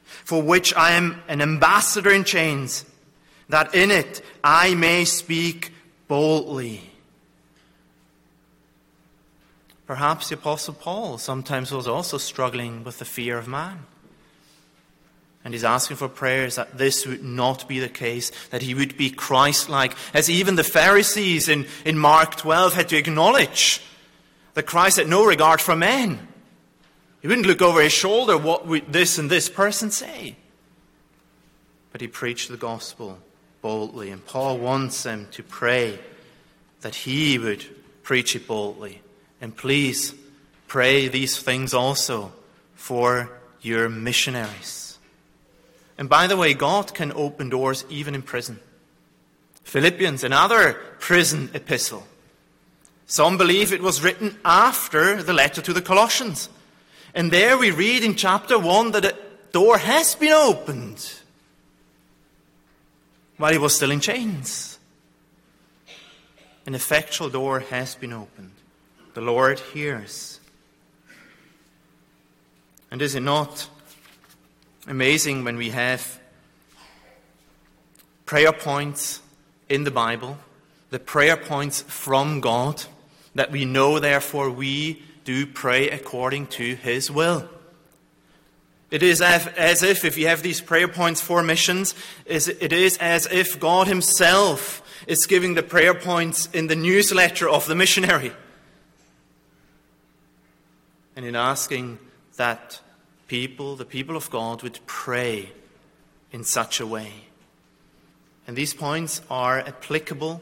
for 0.03 0.41
which 0.41 0.73
I 0.75 0.91
am 0.91 1.21
an 1.29 1.41
ambassador 1.41 2.11
in 2.11 2.25
chains, 2.25 2.83
that 3.47 3.73
in 3.73 3.91
it 3.91 4.21
I 4.43 4.75
may 4.75 5.05
speak 5.05 5.71
boldly. 6.09 6.81
Perhaps 9.85 10.27
the 10.27 10.35
Apostle 10.35 10.73
Paul 10.73 11.17
sometimes 11.17 11.71
was 11.71 11.87
also 11.87 12.17
struggling 12.17 12.83
with 12.83 12.99
the 12.99 13.05
fear 13.05 13.37
of 13.37 13.47
man. 13.47 13.85
And 15.43 15.53
he's 15.53 15.63
asking 15.63 15.97
for 15.97 16.09
prayers 16.09 16.55
that 16.55 16.77
this 16.77 17.05
would 17.05 17.23
not 17.23 17.67
be 17.67 17.79
the 17.79 17.89
case, 17.89 18.31
that 18.49 18.61
he 18.61 18.73
would 18.73 18.97
be 18.97 19.09
Christ 19.09 19.69
like, 19.69 19.93
as 20.13 20.29
even 20.29 20.55
the 20.55 20.63
Pharisees 20.63 21.47
in, 21.47 21.67
in 21.85 21.97
Mark 21.97 22.35
12 22.35 22.73
had 22.73 22.89
to 22.89 22.97
acknowledge 22.97 23.81
that 24.55 24.63
Christ 24.63 24.97
had 24.97 25.07
no 25.07 25.25
regard 25.25 25.61
for 25.61 25.75
men. 25.75 26.27
He 27.21 27.27
wouldn't 27.27 27.47
look 27.47 27.61
over 27.61 27.81
his 27.81 27.93
shoulder, 27.93 28.37
what 28.37 28.67
would 28.67 28.91
this 28.91 29.17
and 29.17 29.29
this 29.29 29.49
person 29.49 29.91
say? 29.91 30.35
But 31.91 32.01
he 32.01 32.07
preached 32.07 32.49
the 32.49 32.57
gospel 32.57 33.19
boldly, 33.61 34.11
and 34.11 34.25
Paul 34.25 34.57
wants 34.57 35.03
them 35.03 35.27
to 35.31 35.43
pray 35.43 35.99
that 36.81 36.95
he 36.95 37.37
would 37.37 37.65
preach 38.03 38.35
it 38.35 38.47
boldly. 38.47 39.01
And 39.41 39.55
please 39.55 40.13
pray 40.67 41.07
these 41.07 41.39
things 41.39 41.73
also 41.73 42.31
for 42.75 43.29
your 43.61 43.89
missionaries. 43.89 44.86
And 45.97 46.07
by 46.07 46.27
the 46.27 46.37
way, 46.37 46.53
God 46.53 46.93
can 46.93 47.11
open 47.13 47.49
doors 47.49 47.85
even 47.89 48.13
in 48.13 48.21
prison. 48.21 48.59
Philippians, 49.63 50.23
another 50.23 50.73
prison 50.99 51.49
epistle. 51.53 52.05
Some 53.07 53.37
believe 53.37 53.73
it 53.73 53.81
was 53.81 54.03
written 54.03 54.37
after 54.45 55.23
the 55.23 55.33
letter 55.33 55.61
to 55.61 55.73
the 55.73 55.81
Colossians. 55.81 56.49
And 57.15 57.31
there 57.31 57.57
we 57.57 57.71
read 57.71 58.03
in 58.03 58.15
chapter 58.15 58.59
1 58.59 58.91
that 58.91 59.05
a 59.05 59.15
door 59.51 59.77
has 59.77 60.13
been 60.15 60.33
opened 60.33 61.13
while 63.37 63.51
he 63.51 63.57
was 63.57 63.75
still 63.75 63.91
in 63.91 63.99
chains. 63.99 64.77
An 66.65 66.75
effectual 66.75 67.29
door 67.29 67.61
has 67.61 67.95
been 67.95 68.13
opened. 68.13 68.51
The 69.13 69.21
Lord 69.21 69.59
hears. 69.59 70.39
And 72.91 73.01
is 73.01 73.15
it 73.15 73.21
not 73.21 73.69
amazing 74.87 75.43
when 75.43 75.57
we 75.57 75.69
have 75.71 76.19
prayer 78.25 78.53
points 78.53 79.21
in 79.69 79.83
the 79.83 79.91
Bible, 79.91 80.37
the 80.89 80.99
prayer 80.99 81.35
points 81.35 81.81
from 81.81 82.39
God, 82.39 82.83
that 83.35 83.51
we 83.51 83.65
know, 83.65 83.99
therefore, 83.99 84.49
we 84.49 85.03
do 85.25 85.45
pray 85.45 85.89
according 85.89 86.47
to 86.47 86.75
His 86.75 87.11
will. 87.11 87.47
It 88.89 89.03
is 89.03 89.21
as 89.21 89.83
if, 89.83 90.05
if 90.05 90.17
you 90.17 90.27
have 90.27 90.41
these 90.41 90.61
prayer 90.61 90.87
points 90.87 91.19
for 91.19 91.43
missions, 91.43 91.93
it 92.25 92.71
is 92.71 92.97
as 92.97 93.27
if 93.29 93.59
God 93.59 93.87
Himself 93.87 94.81
is 95.05 95.25
giving 95.25 95.55
the 95.55 95.63
prayer 95.63 95.93
points 95.93 96.47
in 96.53 96.67
the 96.67 96.75
newsletter 96.75 97.49
of 97.49 97.67
the 97.67 97.75
missionary. 97.75 98.31
And 101.17 101.25
in 101.25 101.35
asking 101.35 101.99
that 102.37 102.79
people, 103.27 103.75
the 103.75 103.85
people 103.85 104.15
of 104.15 104.29
God, 104.29 104.63
would 104.63 104.79
pray 104.85 105.51
in 106.31 106.43
such 106.43 106.79
a 106.79 106.87
way. 106.87 107.11
And 108.47 108.55
these 108.55 108.73
points 108.73 109.21
are 109.29 109.59
applicable 109.59 110.41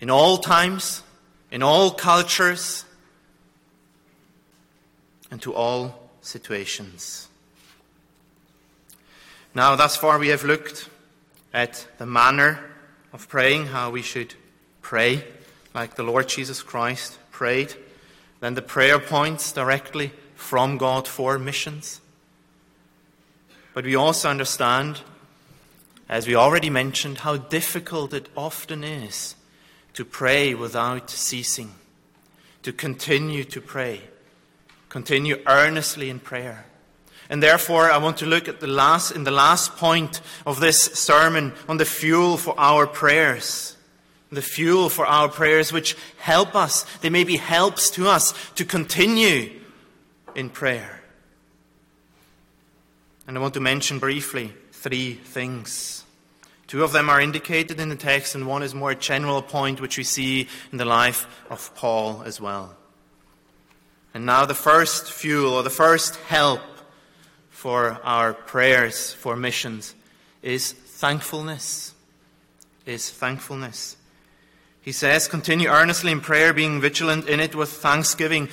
in 0.00 0.10
all 0.10 0.38
times, 0.38 1.02
in 1.50 1.62
all 1.62 1.90
cultures, 1.92 2.84
and 5.30 5.40
to 5.42 5.54
all 5.54 6.10
situations. 6.20 7.28
Now, 9.54 9.76
thus 9.76 9.96
far, 9.96 10.18
we 10.18 10.28
have 10.28 10.44
looked 10.44 10.88
at 11.52 11.86
the 11.98 12.06
manner 12.06 12.58
of 13.12 13.28
praying, 13.28 13.66
how 13.66 13.90
we 13.90 14.02
should 14.02 14.34
pray 14.82 15.24
like 15.74 15.94
the 15.94 16.02
Lord 16.02 16.28
Jesus 16.28 16.62
Christ 16.62 17.18
prayed, 17.30 17.74
then 18.40 18.54
the 18.54 18.62
prayer 18.62 18.98
points 18.98 19.52
directly 19.52 20.12
from 20.44 20.76
God 20.76 21.08
for 21.08 21.38
missions. 21.38 22.02
But 23.72 23.86
we 23.86 23.96
also 23.96 24.28
understand, 24.28 25.00
as 26.06 26.26
we 26.26 26.36
already 26.36 26.68
mentioned, 26.68 27.18
how 27.18 27.38
difficult 27.38 28.12
it 28.12 28.28
often 28.36 28.84
is 28.84 29.36
to 29.94 30.04
pray 30.04 30.54
without 30.54 31.08
ceasing, 31.08 31.72
to 32.62 32.72
continue 32.72 33.42
to 33.44 33.60
pray, 33.60 34.02
continue 34.90 35.42
earnestly 35.46 36.10
in 36.10 36.20
prayer. 36.20 36.66
And 37.30 37.42
therefore, 37.42 37.90
I 37.90 37.96
want 37.96 38.18
to 38.18 38.26
look 38.26 38.46
at 38.46 38.60
the 38.60 38.66
last, 38.66 39.12
in 39.12 39.24
the 39.24 39.30
last 39.30 39.76
point 39.76 40.20
of 40.44 40.60
this 40.60 40.78
sermon 40.78 41.54
on 41.66 41.78
the 41.78 41.86
fuel 41.86 42.36
for 42.36 42.54
our 42.58 42.86
prayers. 42.86 43.76
The 44.30 44.42
fuel 44.42 44.90
for 44.90 45.06
our 45.06 45.28
prayers, 45.28 45.72
which 45.72 45.96
help 46.18 46.54
us, 46.54 46.84
they 46.98 47.08
may 47.08 47.24
be 47.24 47.38
helps 47.38 47.88
to 47.90 48.08
us 48.08 48.34
to 48.56 48.64
continue 48.64 49.63
in 50.36 50.50
prayer. 50.50 51.00
And 53.26 53.36
I 53.36 53.40
want 53.40 53.54
to 53.54 53.60
mention 53.60 53.98
briefly 53.98 54.52
three 54.72 55.14
things. 55.14 56.04
Two 56.66 56.82
of 56.82 56.92
them 56.92 57.08
are 57.08 57.20
indicated 57.20 57.80
in 57.80 57.88
the 57.88 57.96
text, 57.96 58.34
and 58.34 58.46
one 58.46 58.62
is 58.62 58.74
more 58.74 58.90
a 58.90 58.96
general 58.96 59.42
point 59.42 59.80
which 59.80 59.96
we 59.96 60.04
see 60.04 60.48
in 60.72 60.78
the 60.78 60.84
life 60.84 61.26
of 61.50 61.74
Paul 61.74 62.22
as 62.24 62.40
well. 62.40 62.76
And 64.12 64.26
now, 64.26 64.46
the 64.46 64.54
first 64.54 65.10
fuel 65.10 65.54
or 65.54 65.62
the 65.62 65.70
first 65.70 66.16
help 66.16 66.60
for 67.50 67.98
our 68.04 68.32
prayers 68.32 69.12
for 69.12 69.36
missions 69.36 69.94
is 70.42 70.72
thankfulness. 70.72 71.94
Is 72.86 73.10
thankfulness. 73.10 73.96
He 74.82 74.92
says, 74.92 75.28
continue 75.28 75.68
earnestly 75.68 76.12
in 76.12 76.20
prayer, 76.20 76.52
being 76.52 76.80
vigilant 76.80 77.26
in 77.26 77.40
it 77.40 77.54
with 77.54 77.70
thanksgiving. 77.70 78.50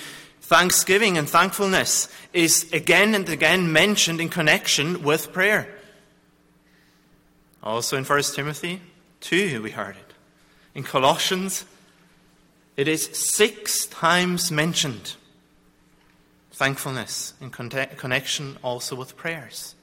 Thanksgiving 0.51 1.17
and 1.17 1.29
thankfulness 1.29 2.09
is 2.33 2.69
again 2.73 3.15
and 3.15 3.29
again 3.29 3.71
mentioned 3.71 4.19
in 4.19 4.27
connection 4.27 5.01
with 5.01 5.31
prayer. 5.31 5.65
Also 7.63 7.95
in 7.95 8.03
1 8.03 8.21
Timothy 8.35 8.81
2, 9.21 9.61
we 9.61 9.71
heard 9.71 9.95
it. 9.95 10.13
In 10.75 10.83
Colossians, 10.83 11.63
it 12.75 12.89
is 12.89 13.05
six 13.17 13.85
times 13.85 14.51
mentioned 14.51 15.15
thankfulness 16.51 17.33
in 17.39 17.49
connection 17.49 18.57
also 18.61 18.93
with 18.93 19.15
prayers. 19.15 19.75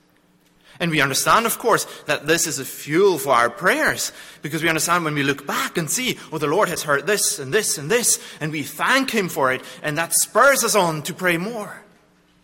And 0.81 0.91
we 0.91 1.01
understand, 1.01 1.45
of 1.45 1.59
course, 1.59 1.87
that 2.07 2.27
this 2.27 2.47
is 2.47 2.59
a 2.59 2.64
fuel 2.64 3.19
for 3.19 3.33
our 3.33 3.51
prayers 3.51 4.12
because 4.43 4.62
we 4.62 4.69
understand 4.69 5.05
when 5.05 5.14
we 5.14 5.25
look 5.25 5.47
back 5.47 5.77
and 5.77 5.91
see, 5.91 6.19
oh, 6.33 6.38
the 6.38 6.47
Lord 6.47 6.69
has 6.69 6.85
heard 6.85 7.07
this 7.07 7.38
and 7.38 7.53
this 7.53 7.79
and 7.79 7.91
this, 7.91 8.19
and 8.41 8.53
we 8.53 8.62
thank 8.62 9.11
Him 9.11 9.29
for 9.29 9.53
it, 9.53 9.62
and 9.83 9.99
that 9.99 10.14
spurs 10.14 10.62
us 10.62 10.77
on 10.77 11.03
to 11.03 11.14
pray 11.14 11.37
more 11.37 11.83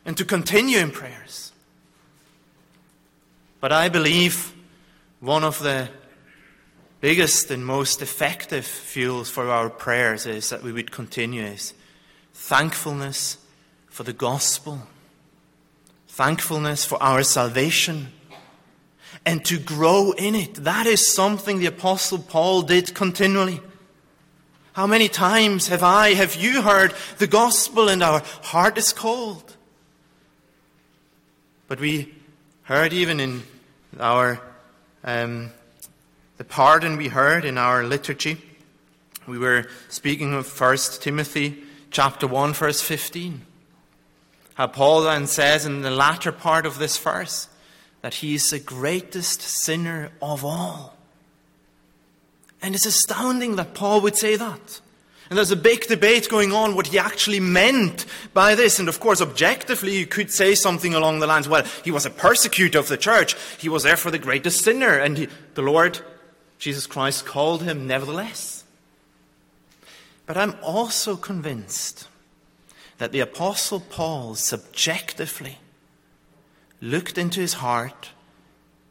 and 0.04 0.16
to 0.16 0.24
continue 0.24 0.78
in 0.78 0.90
prayers. 0.90 1.52
But 3.60 3.72
I 3.72 3.88
believe 3.88 4.52
one 5.20 5.44
of 5.44 5.58
the 5.60 5.88
biggest 7.00 7.50
and 7.50 7.64
most 7.64 8.02
effective 8.02 8.66
fuels 8.66 9.30
for 9.30 9.48
our 9.50 9.70
prayers 9.70 10.26
is 10.26 10.50
that 10.50 10.62
we 10.62 10.72
would 10.72 10.90
continue 10.90 11.42
is 11.42 11.74
thankfulness 12.32 13.38
for 13.88 14.02
the 14.02 14.12
gospel, 14.12 14.86
thankfulness 16.08 16.84
for 16.84 17.02
our 17.02 17.22
salvation, 17.22 18.08
and 19.26 19.44
to 19.46 19.58
grow 19.58 20.12
in 20.12 20.34
it. 20.34 20.54
That 20.54 20.86
is 20.86 21.06
something 21.06 21.58
the 21.58 21.66
Apostle 21.66 22.18
Paul 22.18 22.62
did 22.62 22.94
continually. 22.94 23.60
How 24.74 24.86
many 24.86 25.08
times 25.08 25.68
have 25.68 25.82
I, 25.82 26.14
have 26.14 26.34
you 26.34 26.62
heard 26.62 26.94
the 27.18 27.26
gospel 27.26 27.88
and 27.88 28.02
our 28.02 28.22
heart 28.42 28.76
is 28.76 28.92
cold? 28.92 29.56
But 31.68 31.80
we 31.80 32.12
heard 32.64 32.92
even 32.92 33.20
in 33.20 33.42
our, 33.98 34.40
um, 35.04 35.52
the 36.36 36.44
pardon 36.44 36.96
we 36.96 37.08
heard 37.08 37.44
in 37.44 37.56
our 37.56 37.84
liturgy. 37.84 38.38
We 39.26 39.38
were 39.38 39.68
speaking 39.88 40.34
of 40.34 40.60
1 40.60 40.76
Timothy 41.00 41.62
chapter 41.90 42.26
1 42.26 42.52
verse 42.52 42.82
15. 42.82 43.46
How 44.54 44.66
Paul 44.66 45.02
then 45.02 45.26
says 45.26 45.64
in 45.64 45.82
the 45.82 45.90
latter 45.90 46.32
part 46.32 46.66
of 46.66 46.78
this 46.78 46.98
verse 46.98 47.48
that 48.04 48.12
he 48.12 48.34
is 48.34 48.50
the 48.50 48.58
greatest 48.58 49.40
sinner 49.40 50.10
of 50.20 50.44
all. 50.44 50.94
And 52.60 52.74
it's 52.74 52.84
astounding 52.84 53.56
that 53.56 53.72
Paul 53.72 54.02
would 54.02 54.14
say 54.14 54.36
that. 54.36 54.80
And 55.30 55.38
there's 55.38 55.50
a 55.50 55.56
big 55.56 55.86
debate 55.86 56.28
going 56.28 56.52
on 56.52 56.74
what 56.74 56.88
he 56.88 56.98
actually 56.98 57.40
meant 57.40 58.04
by 58.34 58.56
this. 58.56 58.78
And 58.78 58.90
of 58.90 59.00
course, 59.00 59.22
objectively, 59.22 59.96
you 59.96 60.04
could 60.04 60.30
say 60.30 60.54
something 60.54 60.92
along 60.92 61.20
the 61.20 61.26
lines, 61.26 61.48
well, 61.48 61.64
he 61.82 61.90
was 61.90 62.04
a 62.04 62.10
persecutor 62.10 62.78
of 62.78 62.88
the 62.88 62.98
church. 62.98 63.36
He 63.58 63.70
was 63.70 63.84
therefore 63.84 64.10
the 64.10 64.18
greatest 64.18 64.60
sinner. 64.60 64.98
And 64.98 65.16
he, 65.16 65.28
the 65.54 65.62
Lord, 65.62 65.98
Jesus 66.58 66.86
Christ, 66.86 67.24
called 67.24 67.62
him 67.62 67.86
nevertheless. 67.86 68.64
But 70.26 70.36
I'm 70.36 70.56
also 70.62 71.16
convinced 71.16 72.06
that 72.98 73.12
the 73.12 73.20
Apostle 73.20 73.80
Paul 73.80 74.34
subjectively 74.34 75.56
looked 76.84 77.16
into 77.16 77.40
his 77.40 77.54
heart 77.54 78.10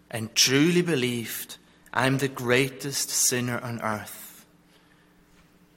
and 0.10 0.34
truly 0.36 0.82
believed, 0.82 1.58
I'm 1.94 2.18
the 2.18 2.28
greatest 2.28 3.10
sinner 3.10 3.60
on 3.60 3.82
earth. 3.82 4.46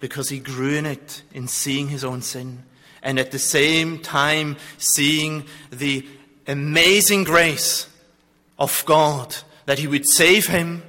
Because 0.00 0.30
he 0.30 0.38
grew 0.38 0.74
in 0.74 0.86
it 0.86 1.22
in 1.32 1.46
seeing 1.46 1.88
his 1.88 2.04
own 2.04 2.22
sin 2.22 2.64
and 3.02 3.18
at 3.18 3.32
the 3.32 3.38
same 3.38 3.98
time 4.00 4.56
seeing 4.78 5.44
the 5.70 6.06
amazing 6.46 7.24
grace 7.24 7.86
of 8.58 8.82
God 8.86 9.36
that 9.66 9.78
he 9.78 9.86
would 9.86 10.08
save 10.08 10.46
him, 10.46 10.82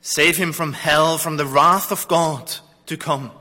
save 0.00 0.36
him 0.36 0.52
from 0.52 0.74
hell, 0.74 1.18
from 1.18 1.36
the 1.38 1.46
wrath 1.46 1.90
of 1.90 2.06
God 2.06 2.54
to 2.86 2.96
come 2.96 3.32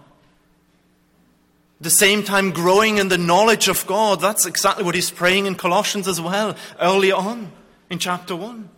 the 1.79 1.89
same 1.89 2.23
time 2.23 2.51
growing 2.51 2.97
in 2.97 3.09
the 3.09 3.17
knowledge 3.17 3.67
of 3.67 3.85
God. 3.85 4.21
That's 4.21 4.45
exactly 4.45 4.83
what 4.83 4.95
he's 4.95 5.11
praying 5.11 5.45
in 5.45 5.55
Colossians 5.55 6.07
as 6.07 6.21
well, 6.21 6.55
early 6.79 7.11
on 7.11 7.51
in 7.89 7.99
chapter 7.99 8.35
1. 8.35 8.69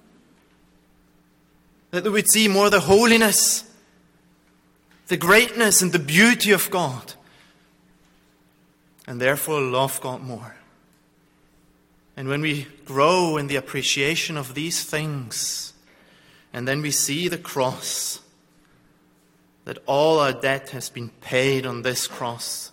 That 1.91 2.11
we'd 2.11 2.29
see 2.29 2.47
more 2.47 2.69
the 2.69 2.81
holiness, 2.81 3.63
the 5.07 5.17
greatness, 5.17 5.81
and 5.81 5.91
the 5.91 5.99
beauty 5.99 6.51
of 6.51 6.69
God, 6.69 7.13
and 9.05 9.21
therefore 9.21 9.61
love 9.61 10.01
God 10.01 10.21
more. 10.21 10.55
And 12.17 12.27
when 12.27 12.41
we 12.41 12.67
grow 12.83 13.37
in 13.37 13.47
the 13.47 13.55
appreciation 13.57 14.37
of 14.37 14.55
these 14.55 14.83
things, 14.83 15.73
and 16.51 16.67
then 16.67 16.81
we 16.81 16.91
see 16.91 17.27
the 17.27 17.37
cross, 17.37 18.21
that 19.65 19.77
all 19.85 20.19
our 20.19 20.33
debt 20.33 20.71
has 20.71 20.89
been 20.89 21.09
paid 21.21 21.65
on 21.65 21.83
this 21.83 22.07
cross 22.07 22.71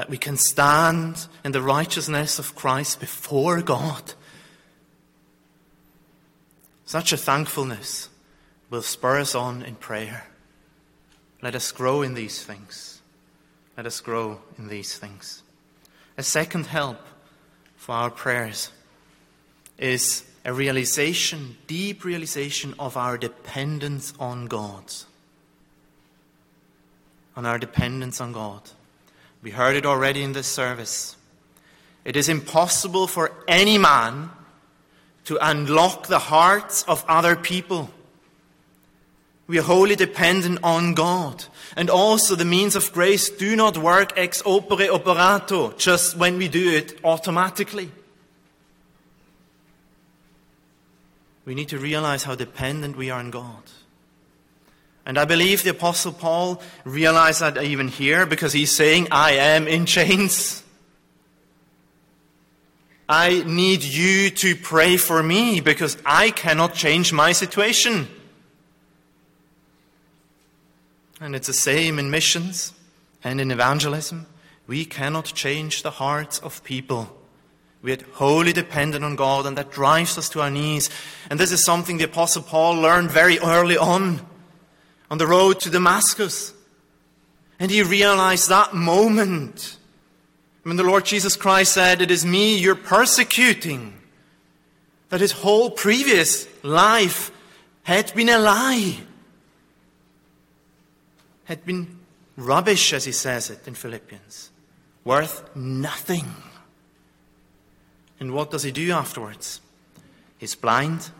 that 0.00 0.08
we 0.08 0.16
can 0.16 0.38
stand 0.38 1.26
in 1.44 1.52
the 1.52 1.60
righteousness 1.60 2.38
of 2.38 2.56
Christ 2.56 3.00
before 3.00 3.60
God. 3.60 4.14
Such 6.86 7.12
a 7.12 7.18
thankfulness 7.18 8.08
will 8.70 8.80
spur 8.80 9.18
us 9.18 9.34
on 9.34 9.62
in 9.62 9.74
prayer. 9.74 10.26
Let 11.42 11.54
us 11.54 11.70
grow 11.70 12.00
in 12.00 12.14
these 12.14 12.42
things. 12.42 13.02
Let 13.76 13.84
us 13.84 14.00
grow 14.00 14.40
in 14.56 14.68
these 14.68 14.96
things. 14.96 15.42
A 16.16 16.22
second 16.22 16.64
help 16.64 17.04
for 17.76 17.92
our 17.94 18.10
prayers 18.10 18.70
is 19.76 20.24
a 20.46 20.54
realization, 20.54 21.58
deep 21.66 22.04
realization 22.04 22.74
of 22.78 22.96
our 22.96 23.18
dependence 23.18 24.14
on 24.18 24.46
God. 24.46 24.94
On 27.36 27.44
our 27.44 27.58
dependence 27.58 28.18
on 28.18 28.32
God. 28.32 28.62
We 29.42 29.50
heard 29.50 29.76
it 29.76 29.86
already 29.86 30.22
in 30.22 30.32
this 30.32 30.46
service 30.46 31.16
It 32.04 32.16
is 32.16 32.28
impossible 32.28 33.06
for 33.06 33.32
any 33.46 33.78
man 33.78 34.30
to 35.24 35.38
unlock 35.40 36.06
the 36.06 36.18
hearts 36.18 36.82
of 36.84 37.04
other 37.08 37.36
people. 37.36 37.90
We 39.46 39.58
are 39.58 39.62
wholly 39.62 39.96
dependent 39.96 40.60
on 40.62 40.94
God. 40.94 41.44
And 41.76 41.90
also, 41.90 42.34
the 42.34 42.44
means 42.44 42.76
of 42.76 42.92
grace 42.92 43.28
do 43.28 43.56
not 43.56 43.76
work 43.76 44.12
ex 44.16 44.42
opere 44.42 44.88
operato, 44.88 45.76
just 45.76 46.16
when 46.16 46.38
we 46.38 46.48
do 46.48 46.70
it 46.70 46.98
automatically. 47.04 47.90
We 51.44 51.54
need 51.54 51.68
to 51.68 51.78
realize 51.78 52.24
how 52.24 52.34
dependent 52.34 52.96
we 52.96 53.10
are 53.10 53.18
on 53.18 53.30
God. 53.30 53.62
And 55.10 55.18
I 55.18 55.24
believe 55.24 55.64
the 55.64 55.70
Apostle 55.70 56.12
Paul 56.12 56.62
realized 56.84 57.40
that 57.40 57.60
even 57.60 57.88
here 57.88 58.26
because 58.26 58.52
he's 58.52 58.70
saying, 58.70 59.08
I 59.10 59.32
am 59.32 59.66
in 59.66 59.84
chains. 59.84 60.62
I 63.08 63.42
need 63.44 63.82
you 63.82 64.30
to 64.30 64.54
pray 64.54 64.96
for 64.96 65.20
me 65.20 65.60
because 65.60 65.96
I 66.06 66.30
cannot 66.30 66.74
change 66.74 67.12
my 67.12 67.32
situation. 67.32 68.06
And 71.20 71.34
it's 71.34 71.48
the 71.48 71.54
same 71.54 71.98
in 71.98 72.12
missions 72.12 72.72
and 73.24 73.40
in 73.40 73.50
evangelism. 73.50 74.26
We 74.68 74.84
cannot 74.84 75.24
change 75.24 75.82
the 75.82 75.90
hearts 75.90 76.38
of 76.38 76.62
people. 76.62 77.18
We 77.82 77.94
are 77.94 77.98
wholly 78.12 78.52
dependent 78.52 79.04
on 79.04 79.16
God, 79.16 79.44
and 79.44 79.58
that 79.58 79.72
drives 79.72 80.16
us 80.18 80.28
to 80.28 80.42
our 80.42 80.52
knees. 80.52 80.88
And 81.30 81.40
this 81.40 81.50
is 81.50 81.64
something 81.64 81.98
the 81.98 82.04
Apostle 82.04 82.42
Paul 82.42 82.76
learned 82.76 83.10
very 83.10 83.40
early 83.40 83.76
on, 83.76 84.24
on 85.10 85.18
the 85.18 85.26
road 85.26 85.60
to 85.60 85.70
Damascus. 85.70 86.54
And 87.58 87.70
he 87.70 87.82
realized 87.82 88.48
that 88.48 88.74
moment 88.74 89.76
when 90.62 90.76
the 90.76 90.82
Lord 90.82 91.04
Jesus 91.04 91.36
Christ 91.36 91.72
said, 91.72 92.00
It 92.00 92.10
is 92.10 92.24
me 92.24 92.56
you're 92.56 92.74
persecuting, 92.74 93.94
that 95.08 95.20
his 95.20 95.32
whole 95.32 95.70
previous 95.70 96.46
life 96.62 97.30
had 97.82 98.14
been 98.14 98.28
a 98.28 98.38
lie, 98.38 98.98
had 101.44 101.64
been 101.64 101.98
rubbish, 102.36 102.92
as 102.92 103.04
he 103.04 103.12
says 103.12 103.50
it 103.50 103.66
in 103.66 103.74
Philippians, 103.74 104.50
worth 105.04 105.54
nothing. 105.56 106.26
And 108.20 108.32
what 108.32 108.50
does 108.50 108.62
he 108.62 108.70
do 108.70 108.92
afterwards? 108.92 109.60
He's 110.38 110.54
blind, 110.54 111.10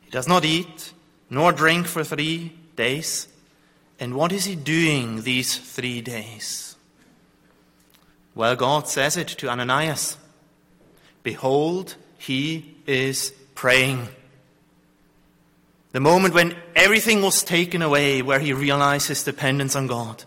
he 0.00 0.10
does 0.10 0.26
not 0.26 0.44
eat 0.44 0.92
nor 1.30 1.52
drink 1.52 1.86
for 1.86 2.04
three 2.04 2.57
days. 2.78 3.28
And 4.00 4.14
what 4.14 4.32
is 4.32 4.46
he 4.46 4.54
doing 4.54 5.22
these 5.22 5.58
three 5.58 6.00
days? 6.00 6.76
Well, 8.34 8.56
God 8.56 8.88
says 8.88 9.16
it 9.16 9.28
to 9.28 9.50
Ananias 9.50 10.16
Behold, 11.24 11.96
he 12.16 12.76
is 12.86 13.32
praying. 13.54 14.08
The 15.90 16.00
moment 16.00 16.32
when 16.32 16.56
everything 16.76 17.22
was 17.22 17.42
taken 17.42 17.82
away, 17.82 18.22
where 18.22 18.38
he 18.38 18.52
realized 18.52 19.08
his 19.08 19.24
dependence 19.24 19.74
on 19.74 19.88
God. 19.88 20.24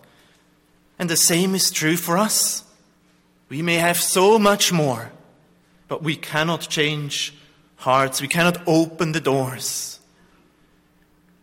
And 1.00 1.10
the 1.10 1.16
same 1.16 1.56
is 1.56 1.72
true 1.72 1.96
for 1.96 2.18
us. 2.18 2.64
We 3.48 3.62
may 3.62 3.76
have 3.76 3.98
so 3.98 4.38
much 4.38 4.74
more, 4.74 5.12
but 5.88 6.04
we 6.04 6.16
cannot 6.18 6.70
change 6.70 7.34
hearts. 7.78 8.22
We 8.22 8.28
cannot 8.28 8.62
open 8.68 9.14
the 9.14 9.22
doors. 9.22 10.01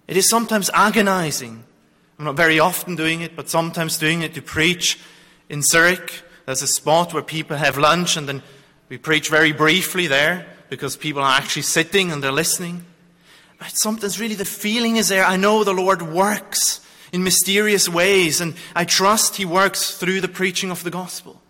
It 0.08 0.16
is 0.16 0.28
sometimes 0.28 0.70
agonizing. 0.74 1.62
I'm 2.18 2.24
not 2.24 2.36
very 2.36 2.58
often 2.58 2.96
doing 2.96 3.20
it, 3.20 3.36
but 3.36 3.48
sometimes 3.48 3.98
doing 3.98 4.22
it 4.22 4.34
to 4.34 4.42
preach 4.42 4.98
in 5.48 5.62
Zurich 5.62 6.24
there's 6.48 6.62
a 6.62 6.66
spot 6.66 7.12
where 7.12 7.22
people 7.22 7.58
have 7.58 7.76
lunch, 7.76 8.16
and 8.16 8.26
then 8.26 8.42
we 8.88 8.96
preach 8.96 9.28
very 9.28 9.52
briefly 9.52 10.06
there 10.06 10.46
because 10.70 10.96
people 10.96 11.20
are 11.20 11.36
actually 11.36 11.60
sitting 11.60 12.10
and 12.10 12.24
they're 12.24 12.32
listening. 12.32 12.86
But 13.58 13.76
sometimes 13.76 14.18
really 14.18 14.34
the 14.34 14.46
feeling 14.46 14.96
is 14.96 15.08
there. 15.08 15.26
I 15.26 15.36
know 15.36 15.62
the 15.62 15.74
Lord 15.74 16.00
works 16.00 16.80
in 17.12 17.22
mysterious 17.22 17.86
ways, 17.86 18.40
and 18.40 18.54
I 18.74 18.86
trust 18.86 19.36
He 19.36 19.44
works 19.44 19.98
through 19.98 20.22
the 20.22 20.28
preaching 20.28 20.70
of 20.70 20.84
the 20.84 20.90
gospel. 20.90 21.42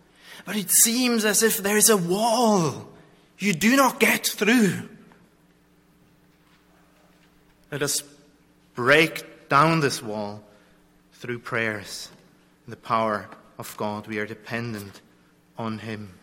But 0.44 0.56
it 0.56 0.72
seems 0.72 1.24
as 1.24 1.44
if 1.44 1.58
there 1.58 1.76
is 1.76 1.90
a 1.90 1.96
wall 1.96 2.88
you 3.38 3.52
do 3.52 3.76
not 3.76 4.00
get 4.00 4.26
through. 4.26 4.88
Let 7.70 7.82
us 7.82 8.02
break 8.78 9.48
down 9.48 9.80
this 9.80 10.00
wall 10.00 10.40
through 11.14 11.40
prayers 11.40 12.08
and 12.64 12.72
the 12.72 12.76
power 12.76 13.28
of 13.58 13.76
God. 13.76 14.06
We 14.06 14.20
are 14.20 14.26
dependent 14.26 15.00
on 15.58 15.80
Him. 15.80 16.14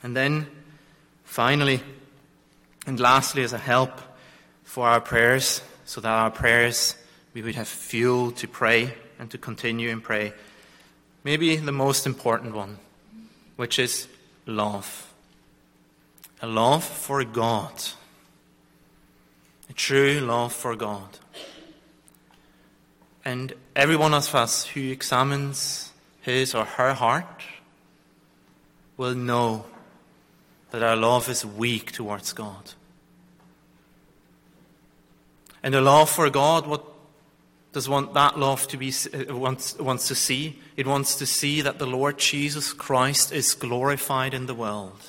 And 0.00 0.16
then, 0.16 0.46
finally, 1.24 1.82
and 2.86 3.00
lastly, 3.00 3.42
as 3.42 3.52
a 3.52 3.58
help 3.58 4.00
for 4.62 4.86
our 4.86 5.00
prayers, 5.00 5.60
so 5.86 6.00
that 6.00 6.08
our 6.08 6.30
prayers, 6.30 6.94
we 7.34 7.42
would 7.42 7.56
have 7.56 7.66
fuel 7.66 8.30
to 8.30 8.46
pray 8.46 8.94
and 9.18 9.28
to 9.32 9.38
continue 9.38 9.90
and 9.90 10.00
pray. 10.00 10.32
Maybe 11.24 11.56
the 11.56 11.72
most 11.72 12.06
important 12.06 12.54
one, 12.54 12.78
which 13.56 13.80
is 13.80 14.06
love. 14.46 15.12
A 16.40 16.46
love 16.46 16.84
for 16.84 17.24
God. 17.24 17.74
True 19.80 20.20
love 20.20 20.52
for 20.52 20.76
God. 20.76 21.08
And 23.24 23.54
every 23.74 23.96
one 23.96 24.12
of 24.12 24.34
us 24.34 24.66
who 24.66 24.90
examines 24.90 25.90
his 26.20 26.54
or 26.54 26.66
her 26.66 26.92
heart 26.92 27.42
will 28.98 29.14
know 29.14 29.64
that 30.70 30.82
our 30.82 30.96
love 30.96 31.30
is 31.30 31.46
weak 31.46 31.92
towards 31.92 32.34
God. 32.34 32.72
And 35.62 35.72
the 35.72 35.80
love 35.80 36.10
for 36.10 36.28
God, 36.28 36.66
what 36.66 36.84
does 37.72 37.88
want 37.88 38.12
that 38.12 38.38
love 38.38 38.68
to 38.68 38.76
be 38.76 38.92
uh, 39.14 39.34
wants, 39.34 39.78
wants 39.78 40.08
to 40.08 40.14
see? 40.14 40.58
It 40.76 40.86
wants 40.86 41.16
to 41.16 41.24
see 41.24 41.62
that 41.62 41.78
the 41.78 41.86
Lord 41.86 42.18
Jesus 42.18 42.74
Christ 42.74 43.32
is 43.32 43.54
glorified 43.54 44.34
in 44.34 44.44
the 44.44 44.54
world. 44.54 45.00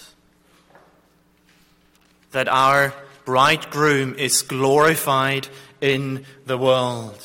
That 2.32 2.48
our 2.48 2.94
bridegroom 3.26 4.16
is 4.16 4.42
glorified 4.42 5.48
in 5.80 6.26
the 6.46 6.58
world 6.58 7.22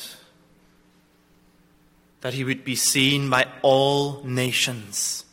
that 2.21 2.33
he 2.33 2.43
would 2.43 2.63
be 2.63 2.75
seen 2.75 3.29
by 3.29 3.45
all 3.61 4.23
nations. 4.23 5.23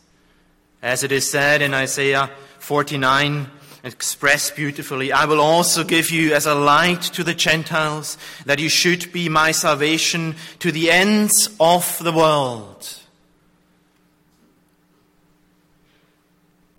As 0.81 1.03
it 1.03 1.11
is 1.11 1.29
said 1.29 1.61
in 1.61 1.73
Isaiah 1.73 2.29
49, 2.59 3.47
expressed 3.83 4.55
beautifully, 4.55 5.11
I 5.11 5.25
will 5.25 5.41
also 5.41 5.83
give 5.83 6.11
you 6.11 6.33
as 6.33 6.45
a 6.45 6.55
light 6.55 7.01
to 7.01 7.23
the 7.23 7.33
Gentiles, 7.33 8.17
that 8.45 8.59
you 8.59 8.69
should 8.69 9.11
be 9.11 9.29
my 9.29 9.51
salvation 9.51 10.35
to 10.59 10.71
the 10.71 10.91
ends 10.91 11.49
of 11.59 11.97
the 11.99 12.11
world. 12.11 12.99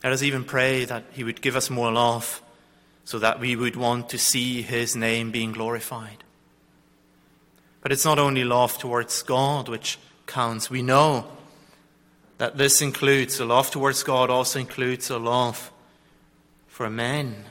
Let 0.05 0.13
us 0.13 0.23
even 0.23 0.45
pray 0.45 0.85
that 0.85 1.05
he 1.13 1.25
would 1.25 1.43
give 1.43 1.57
us 1.57 1.69
more 1.69 1.91
love 1.91 2.41
so 3.07 3.21
that 3.21 3.39
we 3.39 3.55
would 3.55 3.77
want 3.77 4.09
to 4.09 4.19
see 4.19 4.63
his 4.63 4.97
name 4.97 5.31
being 5.31 5.53
glorified. 5.53 6.25
But 7.81 7.93
it's 7.93 8.05
not 8.05 8.19
only 8.19 8.43
love 8.43 8.79
towards 8.79 9.23
God 9.23 9.69
which 9.69 9.97
counts. 10.27 10.69
We 10.69 10.83
know 10.83 11.25
that 12.39 12.59
this 12.59 12.83
includes, 12.83 13.39
a 13.39 13.45
love 13.45 13.71
towards 13.71 14.03
God 14.03 14.29
also 14.29 14.59
includes 14.59 15.09
a 15.09 15.19
love 15.19 15.71
for 16.67 16.91
men, 16.91 17.45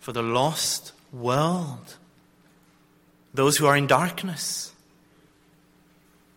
for 0.00 0.12
the 0.12 0.22
lost 0.22 0.92
world, 1.12 1.96
those 3.34 3.58
who 3.58 3.66
are 3.66 3.76
in 3.76 3.86
darkness, 3.86 4.72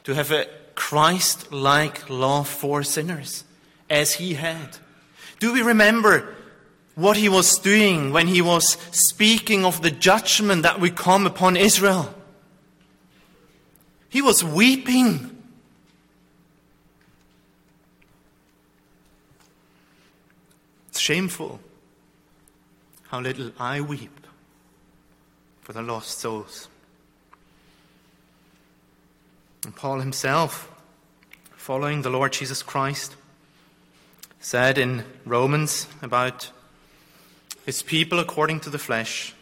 to 0.03 0.13
have 0.13 0.31
a 0.31 0.47
Christ 0.75 1.49
like 1.53 2.09
love 2.09 2.49
for 2.49 2.83
sinners 2.83 3.45
as 3.89 4.15
he 4.15 4.33
had. 4.33 4.77
Do 5.39 5.53
we 5.53 5.61
remember 5.61 6.35
what 6.97 7.15
he 7.15 7.29
was 7.29 7.60
doing 7.60 8.12
when 8.12 8.25
he 8.25 8.41
was 8.41 8.75
speaking 8.91 9.63
of 9.63 9.83
the 9.83 9.91
judgment 9.91 10.63
that 10.63 10.79
would 10.79 10.95
come 10.95 11.27
upon 11.27 11.55
Israel? 11.55 12.12
He 14.10 14.19
was 14.19 14.43
weeping. 14.43 15.38
It's 20.89 20.99
shameful 20.99 21.60
how 23.10 23.19
little 23.19 23.51
I 23.60 23.79
weep 23.79 24.25
for 25.62 25.73
the 25.73 25.83
lost 25.83 26.17
souls. 26.17 26.67
And 29.63 29.75
Paul 29.75 29.99
himself, 29.99 30.71
following 31.55 32.01
the 32.01 32.10
Lord 32.10 32.33
Jesus 32.33 32.63
Christ, 32.63 33.15
said 34.39 34.79
in 34.79 35.03
Romans 35.25 35.86
about 36.01 36.49
his 37.67 37.84
people 37.84 38.17
according 38.17 38.60
to 38.62 38.71
the 38.71 38.80
flesh 38.80 39.36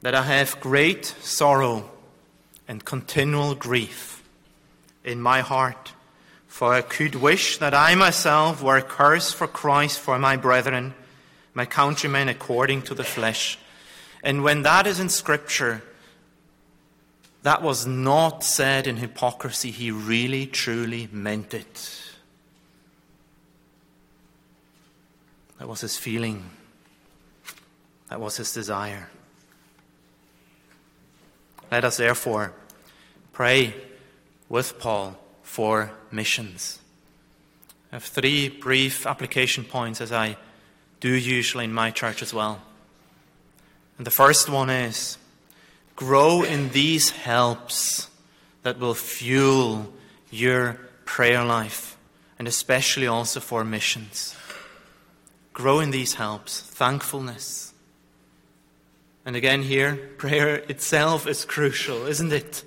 that 0.00 0.14
I 0.14 0.22
have 0.22 0.58
great 0.60 1.04
sorrow 1.04 1.90
and 2.66 2.82
continual 2.82 3.54
grief 3.54 4.22
in 5.04 5.20
my 5.20 5.40
heart 5.42 5.92
For 6.56 6.72
I 6.72 6.80
could 6.80 7.16
wish 7.16 7.58
that 7.58 7.74
I 7.74 7.94
myself 7.96 8.62
were 8.62 8.78
accursed 8.78 9.34
for 9.34 9.46
Christ 9.46 10.00
for 10.00 10.18
my 10.18 10.38
brethren, 10.38 10.94
my 11.52 11.66
countrymen 11.66 12.30
according 12.30 12.80
to 12.84 12.94
the 12.94 13.04
flesh. 13.04 13.58
And 14.22 14.42
when 14.42 14.62
that 14.62 14.86
is 14.86 14.98
in 14.98 15.10
Scripture, 15.10 15.82
that 17.42 17.60
was 17.60 17.86
not 17.86 18.42
said 18.42 18.86
in 18.86 18.96
hypocrisy. 18.96 19.70
He 19.70 19.90
really, 19.90 20.46
truly 20.46 21.10
meant 21.12 21.52
it. 21.52 22.00
That 25.58 25.68
was 25.68 25.82
his 25.82 25.98
feeling. 25.98 26.55
That 28.08 28.20
was 28.20 28.36
his 28.36 28.52
desire. 28.52 29.08
Let 31.70 31.84
us 31.84 31.96
therefore 31.96 32.52
pray 33.32 33.74
with 34.48 34.78
Paul 34.78 35.18
for 35.42 35.90
missions. 36.10 36.78
I 37.90 37.96
have 37.96 38.04
three 38.04 38.48
brief 38.48 39.06
application 39.06 39.64
points, 39.64 40.00
as 40.00 40.12
I 40.12 40.36
do 41.00 41.10
usually 41.10 41.64
in 41.64 41.72
my 41.72 41.90
church 41.90 42.22
as 42.22 42.32
well. 42.32 42.62
And 43.98 44.06
the 44.06 44.10
first 44.10 44.48
one 44.48 44.70
is 44.70 45.18
grow 45.94 46.42
in 46.42 46.70
these 46.70 47.10
helps 47.10 48.08
that 48.62 48.78
will 48.78 48.94
fuel 48.94 49.92
your 50.30 50.78
prayer 51.04 51.44
life, 51.44 51.96
and 52.38 52.46
especially 52.46 53.06
also 53.06 53.40
for 53.40 53.64
missions. 53.64 54.36
Grow 55.52 55.80
in 55.80 55.90
these 55.90 56.14
helps 56.14 56.60
thankfulness. 56.60 57.72
And 59.26 59.36
again, 59.36 59.62
here, 59.62 59.96
prayer 60.16 60.54
itself 60.54 61.26
is 61.26 61.44
crucial, 61.44 62.06
isn't 62.06 62.32
it? 62.32 62.64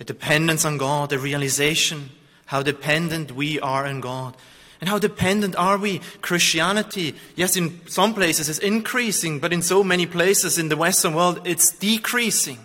A 0.00 0.04
dependence 0.04 0.64
on 0.64 0.78
God, 0.78 1.12
a 1.12 1.18
realization 1.18 2.10
how 2.46 2.62
dependent 2.62 3.32
we 3.32 3.60
are 3.60 3.86
on 3.86 4.00
God. 4.00 4.36
And 4.80 4.88
how 4.88 4.98
dependent 4.98 5.56
are 5.56 5.78
we? 5.78 6.00
Christianity, 6.22 7.14
yes, 7.34 7.56
in 7.56 7.80
some 7.88 8.14
places 8.14 8.48
is 8.48 8.58
increasing, 8.58 9.40
but 9.40 9.52
in 9.52 9.62
so 9.62 9.82
many 9.82 10.06
places 10.06 10.58
in 10.58 10.68
the 10.68 10.76
Western 10.76 11.14
world, 11.14 11.40
it's 11.44 11.72
decreasing. 11.72 12.58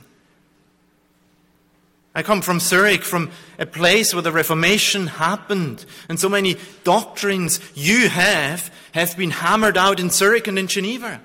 I 2.14 2.22
come 2.22 2.42
from 2.42 2.60
Zurich, 2.60 3.04
from 3.04 3.32
a 3.58 3.66
place 3.66 4.14
where 4.14 4.22
the 4.22 4.32
Reformation 4.32 5.08
happened, 5.08 5.86
and 6.10 6.20
so 6.20 6.28
many 6.28 6.58
doctrines 6.84 7.60
you 7.74 8.10
have 8.10 8.72
have 8.92 9.16
been 9.18 9.32
hammered 9.32 9.78
out 9.78 10.00
in 10.00 10.10
Zurich 10.10 10.48
and 10.48 10.60
in 10.60 10.68
Geneva. 10.68 11.22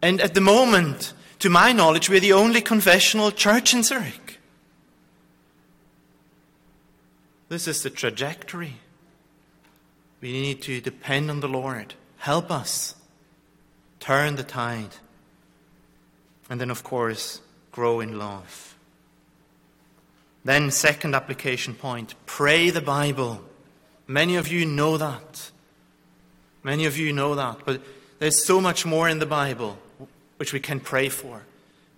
And 0.00 0.20
at 0.20 0.34
the 0.34 0.40
moment, 0.40 1.12
to 1.40 1.50
my 1.50 1.72
knowledge, 1.72 2.08
we're 2.08 2.20
the 2.20 2.32
only 2.32 2.60
confessional 2.60 3.30
church 3.30 3.74
in 3.74 3.82
Zurich. 3.82 4.38
This 7.48 7.66
is 7.66 7.82
the 7.82 7.90
trajectory. 7.90 8.74
We 10.20 10.32
need 10.32 10.62
to 10.62 10.80
depend 10.80 11.30
on 11.30 11.40
the 11.40 11.48
Lord. 11.48 11.94
Help 12.18 12.50
us 12.50 12.94
turn 14.00 14.36
the 14.36 14.42
tide. 14.42 14.96
And 16.50 16.60
then, 16.60 16.70
of 16.70 16.82
course, 16.82 17.40
grow 17.72 18.00
in 18.00 18.18
love. 18.18 18.76
Then, 20.44 20.70
second 20.70 21.14
application 21.14 21.74
point 21.74 22.14
pray 22.26 22.70
the 22.70 22.80
Bible. 22.80 23.42
Many 24.06 24.36
of 24.36 24.48
you 24.48 24.64
know 24.64 24.96
that. 24.96 25.50
Many 26.62 26.86
of 26.86 26.96
you 26.96 27.12
know 27.12 27.34
that. 27.34 27.60
But 27.64 27.82
there's 28.18 28.44
so 28.44 28.60
much 28.60 28.84
more 28.84 29.08
in 29.08 29.18
the 29.18 29.26
Bible 29.26 29.78
which 30.38 30.52
we 30.52 30.60
can 30.60 30.80
pray 30.80 31.08
for. 31.08 31.42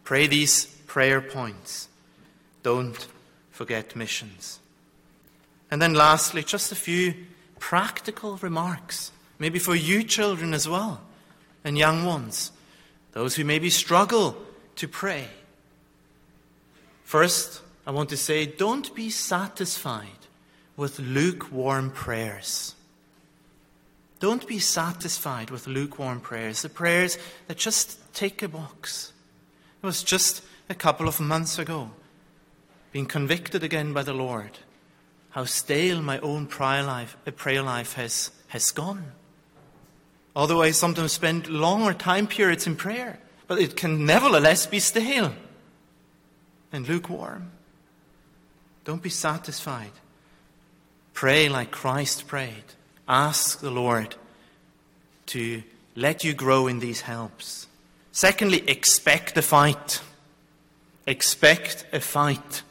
Pray 0.03 0.27
these 0.27 0.67
prayer 0.87 1.21
points. 1.21 1.89
Don't 2.63 3.07
forget 3.51 3.95
missions. 3.95 4.59
And 5.71 5.81
then, 5.81 5.95
lastly, 5.95 6.43
just 6.43 6.73
a 6.73 6.75
few 6.77 7.15
practical 7.61 8.37
remarks, 8.39 9.13
maybe 9.39 9.61
for 9.61 9.77
you 9.77 10.03
children 10.03 10.53
as 10.53 10.69
well, 10.69 11.01
and 11.63 11.79
young 11.79 12.05
ones, 12.05 12.51
those 13.13 13.37
who 13.37 13.45
maybe 13.45 13.71
struggle 13.71 14.37
to 14.77 14.89
pray. 14.89 15.29
First, 17.05 17.63
I 17.87 17.93
want 17.93 18.09
to 18.09 18.17
say 18.17 18.47
don't 18.47 18.93
be 18.95 19.11
satisfied 19.11 20.09
with 20.77 20.99
lukewarm 20.99 21.91
prayers. 21.91 22.75
Don't 24.19 24.47
be 24.47 24.59
satisfied 24.59 25.51
with 25.51 25.67
lukewarm 25.67 26.21
prayers, 26.21 26.63
the 26.63 26.69
prayers 26.69 27.19
that 27.47 27.57
just 27.57 28.00
tick 28.13 28.43
a 28.43 28.49
box. 28.49 29.13
It 29.83 29.87
was 29.87 30.03
just 30.03 30.43
a 30.69 30.75
couple 30.75 31.09
of 31.09 31.21
months 31.21 31.59
ago, 31.59 31.91
being 32.93 33.07
convicted 33.07 33.63
again 33.63 33.93
by 33.93 34.03
the 34.03 34.13
Lord, 34.13 34.59
how 35.31 35.45
stale 35.45 36.03
my 36.03 36.19
own 36.21 36.47
prayer 36.47 36.83
life, 36.83 37.17
uh, 37.27 37.31
prayer 37.31 37.63
life 37.63 37.95
has, 37.95 38.31
has 38.49 38.71
gone. 38.71 39.13
Although 40.35 40.63
I 40.63 40.71
sometimes 40.71 41.13
spend 41.13 41.49
longer 41.49 41.93
time 41.93 42.27
periods 42.27 42.67
in 42.67 42.77
prayer, 42.77 43.19
but 43.47 43.59
it 43.59 43.77
can 43.77 44.07
nevertheless 44.07 44.67
be 44.67 44.79
stale 44.79 45.35
and 46.73 46.89
lukewarm. 46.89 47.51
Don't 48.85 49.03
be 49.03 49.11
satisfied. 49.11 49.91
Pray 51.15 51.49
like 51.49 51.71
Christ 51.71 52.27
prayed. 52.27 52.65
Ask 53.09 53.61
the 53.61 53.71
Lord 53.71 54.15
to 55.27 55.63
let 55.97 56.23
you 56.25 56.33
grow 56.33 56.67
in 56.67 56.79
these 56.79 57.01
helps. 57.03 57.67
Secondly, 58.13 58.69
expect 58.69 59.37
a 59.37 59.43
fight. 59.43 60.01
Expect 61.07 61.87
a 61.93 62.01
fight. 62.01 62.63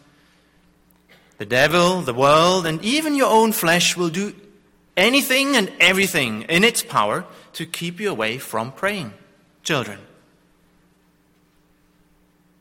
The 1.37 1.45
devil, 1.45 2.01
the 2.01 2.13
world, 2.13 2.65
and 2.65 2.83
even 2.83 3.15
your 3.15 3.31
own 3.31 3.53
flesh 3.53 3.95
will 3.95 4.09
do 4.09 4.35
anything 4.97 5.55
and 5.55 5.71
everything 5.79 6.43
in 6.43 6.63
its 6.63 6.83
power 6.83 7.25
to 7.53 7.65
keep 7.65 7.99
you 7.99 8.11
away 8.11 8.37
from 8.37 8.71
praying. 8.71 9.13
Children, 9.63 9.99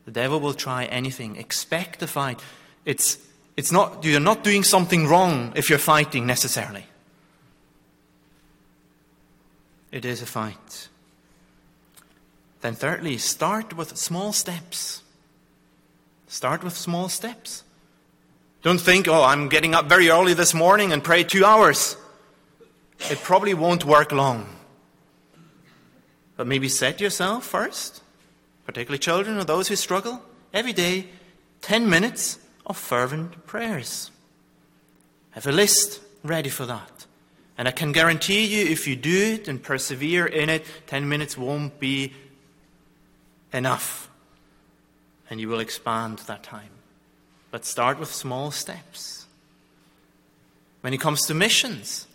the 0.04 0.10
devil 0.12 0.40
will 0.40 0.54
try 0.54 0.84
anything. 0.84 1.36
Expect 1.36 2.02
a 2.02 2.06
fight. 2.06 2.40
It's, 2.84 3.18
it's 3.56 3.72
not, 3.72 4.04
you're 4.04 4.20
not 4.20 4.44
doing 4.44 4.62
something 4.62 5.06
wrong 5.06 5.52
if 5.54 5.68
you're 5.68 5.78
fighting 5.78 6.26
necessarily. 6.26 6.86
It 9.90 10.04
is 10.04 10.22
a 10.22 10.26
fight. 10.26 10.87
Then, 12.60 12.74
thirdly, 12.74 13.18
start 13.18 13.76
with 13.76 13.96
small 13.96 14.32
steps. 14.32 15.02
Start 16.26 16.62
with 16.64 16.76
small 16.76 17.08
steps. 17.08 17.64
Don't 18.62 18.80
think, 18.80 19.06
oh, 19.06 19.22
I'm 19.22 19.48
getting 19.48 19.74
up 19.74 19.86
very 19.86 20.10
early 20.10 20.34
this 20.34 20.52
morning 20.52 20.92
and 20.92 21.02
pray 21.02 21.22
two 21.22 21.44
hours. 21.44 21.96
It 23.10 23.18
probably 23.22 23.54
won't 23.54 23.84
work 23.84 24.10
long. 24.10 24.48
But 26.36 26.46
maybe 26.46 26.68
set 26.68 27.00
yourself 27.00 27.44
first, 27.44 28.02
particularly 28.66 28.98
children 28.98 29.38
or 29.38 29.44
those 29.44 29.68
who 29.68 29.76
struggle, 29.76 30.22
every 30.52 30.72
day, 30.72 31.06
10 31.62 31.88
minutes 31.88 32.38
of 32.66 32.76
fervent 32.76 33.46
prayers. 33.46 34.10
Have 35.30 35.46
a 35.46 35.52
list 35.52 36.00
ready 36.24 36.50
for 36.50 36.66
that. 36.66 37.06
And 37.56 37.66
I 37.66 37.72
can 37.72 37.92
guarantee 37.92 38.44
you, 38.44 38.70
if 38.70 38.86
you 38.86 38.96
do 38.96 39.34
it 39.34 39.48
and 39.48 39.62
persevere 39.62 40.26
in 40.26 40.48
it, 40.48 40.64
10 40.86 41.08
minutes 41.08 41.36
won't 41.36 41.80
be 41.80 42.12
enough. 43.52 44.10
And 45.30 45.40
you 45.40 45.48
will 45.48 45.60
expand 45.60 46.18
that 46.20 46.42
time. 46.42 46.70
But 47.50 47.64
start 47.64 47.98
with 47.98 48.12
small 48.12 48.50
steps. 48.50 49.26
When 50.80 50.94
it 50.94 51.00
comes 51.00 51.26
to 51.26 51.34
missions, 51.34 52.06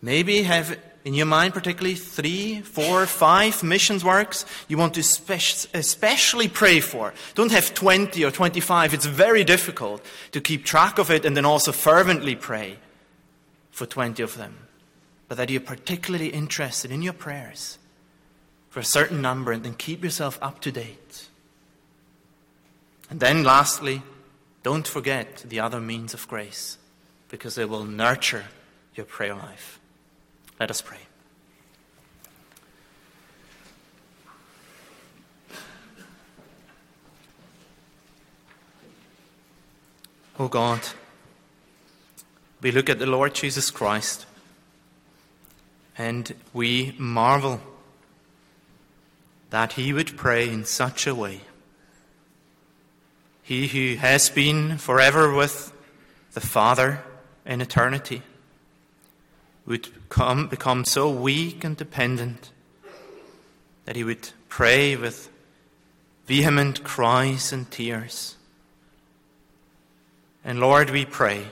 maybe 0.00 0.42
have 0.42 0.78
in 1.04 1.14
your 1.14 1.26
mind 1.26 1.54
particularly 1.54 1.94
three, 1.94 2.60
four, 2.60 3.06
five 3.06 3.62
missions 3.62 4.04
works 4.04 4.44
you 4.66 4.76
want 4.76 4.94
to 4.94 5.00
especially 5.00 6.48
pray 6.48 6.80
for. 6.80 7.14
Don't 7.34 7.52
have 7.52 7.74
20 7.74 8.24
or 8.24 8.30
25. 8.30 8.94
It's 8.94 9.06
very 9.06 9.44
difficult 9.44 10.04
to 10.32 10.40
keep 10.40 10.64
track 10.64 10.98
of 10.98 11.10
it 11.10 11.24
and 11.24 11.36
then 11.36 11.44
also 11.44 11.72
fervently 11.72 12.34
pray 12.34 12.78
for 13.70 13.86
20 13.86 14.22
of 14.22 14.36
them. 14.36 14.68
But 15.28 15.38
that 15.38 15.50
you're 15.50 15.60
particularly 15.60 16.28
interested 16.28 16.90
in 16.90 17.02
your 17.02 17.12
prayers 17.12 17.78
for 18.78 18.82
a 18.82 18.84
certain 18.84 19.20
number 19.20 19.50
and 19.50 19.64
then 19.64 19.74
keep 19.74 20.04
yourself 20.04 20.38
up 20.40 20.60
to 20.60 20.70
date. 20.70 21.26
And 23.10 23.18
then, 23.18 23.42
lastly, 23.42 24.04
don't 24.62 24.86
forget 24.86 25.38
the 25.38 25.58
other 25.58 25.80
means 25.80 26.14
of 26.14 26.28
grace 26.28 26.78
because 27.28 27.56
they 27.56 27.64
will 27.64 27.82
nurture 27.82 28.44
your 28.94 29.04
prayer 29.04 29.34
life. 29.34 29.80
Let 30.60 30.70
us 30.70 30.80
pray. 30.80 30.98
Oh 40.38 40.46
God, 40.46 40.82
we 42.60 42.70
look 42.70 42.88
at 42.88 43.00
the 43.00 43.06
Lord 43.06 43.34
Jesus 43.34 43.72
Christ 43.72 44.24
and 45.96 46.32
we 46.52 46.94
marvel 46.96 47.60
that 49.50 49.74
he 49.74 49.92
would 49.92 50.16
pray 50.16 50.48
in 50.48 50.64
such 50.64 51.06
a 51.06 51.14
way. 51.14 51.40
he 53.42 53.66
who 53.68 53.96
has 53.96 54.28
been 54.28 54.76
forever 54.76 55.32
with 55.32 55.72
the 56.34 56.40
Father 56.40 57.02
in 57.46 57.62
eternity, 57.62 58.22
would 59.64 59.88
come, 60.08 60.46
become 60.46 60.84
so 60.84 61.10
weak 61.10 61.64
and 61.64 61.76
dependent 61.76 62.52
that 63.86 63.96
he 63.96 64.04
would 64.04 64.30
pray 64.48 64.94
with 64.94 65.30
vehement 66.26 66.84
cries 66.84 67.52
and 67.52 67.70
tears. 67.70 68.36
And 70.44 70.60
Lord, 70.60 70.90
we 70.90 71.04
pray, 71.04 71.48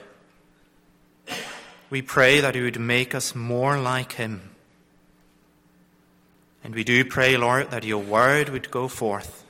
we 1.89 2.01
pray 2.01 2.39
that 2.39 2.55
he 2.55 2.61
would 2.61 2.79
make 2.79 3.13
us 3.13 3.35
more 3.35 3.79
like 3.79 4.13
him. 4.13 4.51
And 6.63 6.75
we 6.75 6.83
do 6.83 7.05
pray, 7.05 7.37
Lord, 7.37 7.71
that 7.71 7.83
your 7.83 8.01
word 8.01 8.49
would 8.49 8.71
go 8.71 8.87
forth 8.87 9.45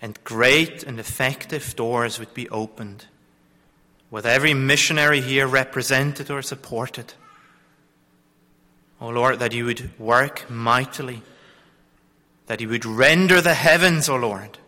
and 0.00 0.22
great 0.24 0.82
and 0.82 1.00
effective 1.00 1.74
doors 1.76 2.18
would 2.18 2.32
be 2.34 2.48
opened, 2.50 3.06
with 4.10 4.26
every 4.26 4.54
missionary 4.54 5.20
here 5.20 5.46
represented 5.46 6.30
or 6.30 6.42
supported. 6.42 7.14
O 9.00 9.08
oh 9.08 9.10
Lord, 9.10 9.38
that 9.40 9.52
you 9.52 9.64
would 9.64 9.98
work 9.98 10.48
mightily, 10.48 11.22
that 12.46 12.60
you 12.60 12.68
would 12.68 12.84
render 12.84 13.40
the 13.40 13.54
heavens, 13.54 14.08
O 14.08 14.14
oh 14.14 14.18
Lord, 14.18 14.58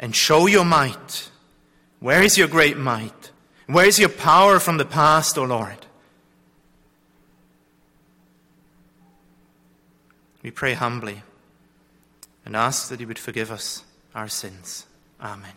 and 0.00 0.14
show 0.14 0.46
your 0.46 0.64
might. 0.64 1.30
Where 2.00 2.22
is 2.22 2.38
your 2.38 2.48
great 2.48 2.78
might? 2.78 3.30
Where 3.66 3.86
is 3.86 3.98
your 3.98 4.08
power 4.08 4.58
from 4.58 4.78
the 4.78 4.84
past, 4.84 5.36
O 5.36 5.42
oh 5.42 5.46
Lord? 5.46 5.86
We 10.42 10.50
pray 10.50 10.74
humbly 10.74 11.22
and 12.44 12.56
ask 12.56 12.88
that 12.88 13.00
you 13.00 13.06
would 13.06 13.18
forgive 13.18 13.50
us 13.50 13.84
our 14.14 14.28
sins. 14.28 14.86
Amen. 15.20 15.52